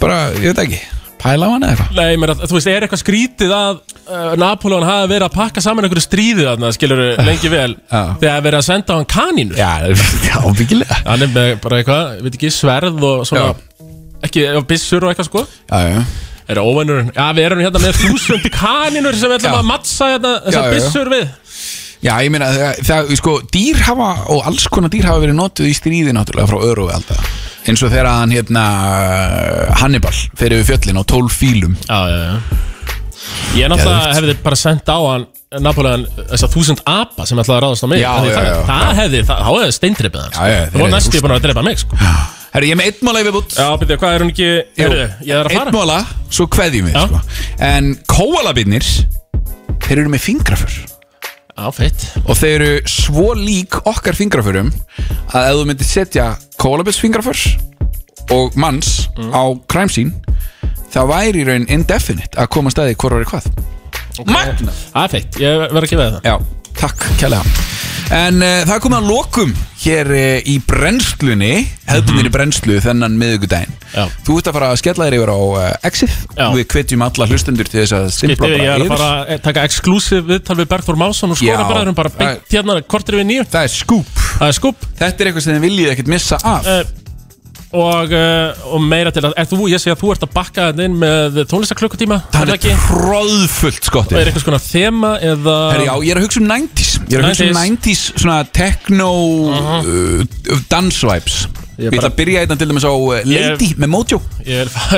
[0.00, 0.80] Bara, ég veit ekki,
[1.24, 1.74] pæla á hann eða?
[1.74, 5.64] Eitthvað Nei, menn, þú veist, er eitthvað skrítið að uh, Napoleon hafi verið að pakka
[5.64, 8.02] saman einhverju stríðið þarna, skilur lengi vel Já.
[8.20, 9.56] þegar verið að senda á hann kanínur?
[9.58, 9.72] Já,
[10.28, 13.54] já, byggilega Hann er með bara eitthvað, ég veit ekki, sverð og svona
[14.24, 15.44] ekki, og byssur og eitthvað sko.
[15.68, 16.04] Já, já,
[16.44, 16.98] Er það óvænur?
[17.16, 19.60] Já, við erum hérna með þúsund kanínur sem við ætlum Já.
[19.62, 20.74] að mattsa hérna Já, þessar já, já.
[20.76, 21.26] byssur við.
[22.04, 25.70] Já, ég meina það, það, sko, dýr hafa og alls konar dýr hafa verið notuð
[25.70, 27.30] í stríði náttúrulega frá öru og alltaf
[27.64, 28.64] eins og þegar hann hérna
[29.80, 31.76] Hannibal fer yfir fjöllin á 12 fílum.
[31.88, 32.62] Já, já, já.
[33.56, 35.26] Ég náttúrulega hefði bara sendt á hann
[35.62, 36.02] Napoleon
[36.32, 38.00] þessar þúsund apa sem ætlaði að ráðast á mig.
[38.02, 38.56] Já, því já, það, já.
[38.70, 41.64] það hefði, það, þá hefði steindripið hann Já, já, Það hefðu næstu búin að drepa
[41.68, 41.98] mig sko.
[42.54, 44.48] Herru, ég er með einn mála yfir bútt Já, byrju, hvað er hún ekki
[44.78, 45.70] Heyrðu, Ég er að fara.
[45.70, 46.00] Einn mála,
[46.30, 47.06] svo kveðjum við Já.
[47.06, 47.22] sko.
[47.70, 48.90] En kóalabinnir
[49.84, 50.76] Þeir eru með fingrafur
[51.54, 54.72] Já, feitt Og þeir eru svo lík okkar fingrafurum
[55.34, 56.26] Að ef þú myndir setja
[56.60, 57.38] kóalabins fingrafur
[58.34, 59.30] Og manns Mm.
[59.30, 60.12] á crime scene
[60.90, 63.46] Það væri í raun indefinite Að koma staði hvor var í hvað
[64.26, 66.26] Magna Það er feitt, ég verð ekki veið það.
[66.26, 66.36] Já,
[66.80, 67.44] takk kærlega
[68.12, 69.52] En uh, það komið að lokum
[69.84, 71.52] hér uh, í brennslunni
[71.88, 73.94] hefðbundinni brennslu þennan miðugudaginn Mhm.
[73.94, 74.08] Já.
[74.26, 76.46] Þú ert að fara að skella þér yfir á uh, Exif Já.
[76.56, 79.42] Við hvetjum alla hlustendur til þess að simpla ég bara er að yfir fara að
[79.44, 81.52] taka exclusive viðtal við Bergþór Másson og Já.
[81.54, 84.88] skora bara erum bara beint hérna kortir við nýju Það er skúp Það er skup
[84.98, 86.82] Þetta er eitthvað sem þið viljið ekkert missa af uh,
[87.74, 90.68] og, uh, og meira til að er þú, ég sé að þú ert að bakka
[90.70, 95.88] þetta inn með tónlistarklukkutíma Það er tróðfullt og skottið er eitthvað svona þema eða Herri,
[95.88, 99.10] já, ég er að hugsa um 90s Ég er að hugsa um 90s svona techno
[99.50, 100.24] uh,
[100.70, 101.42] dance vibes
[101.74, 104.20] Ég Ég ætla bara- að byrja hérna til dæmis á uh, Lady með Mojo.
[104.46, 104.94] Ég vil fá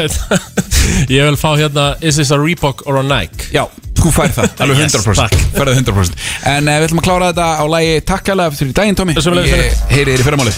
[1.17, 3.49] ég vil fá hérna is this a Reebok or a Nike?
[3.55, 3.63] Já,
[3.97, 5.37] þú fær það, alveg Yes, 100% takk.
[5.57, 6.13] Færðu 100%
[6.53, 9.25] En uh, við ætlum að klára þetta á lægi Takk alveg fyrir daginn, Tómi Ég
[9.89, 10.55] heyri þér í fyrramálið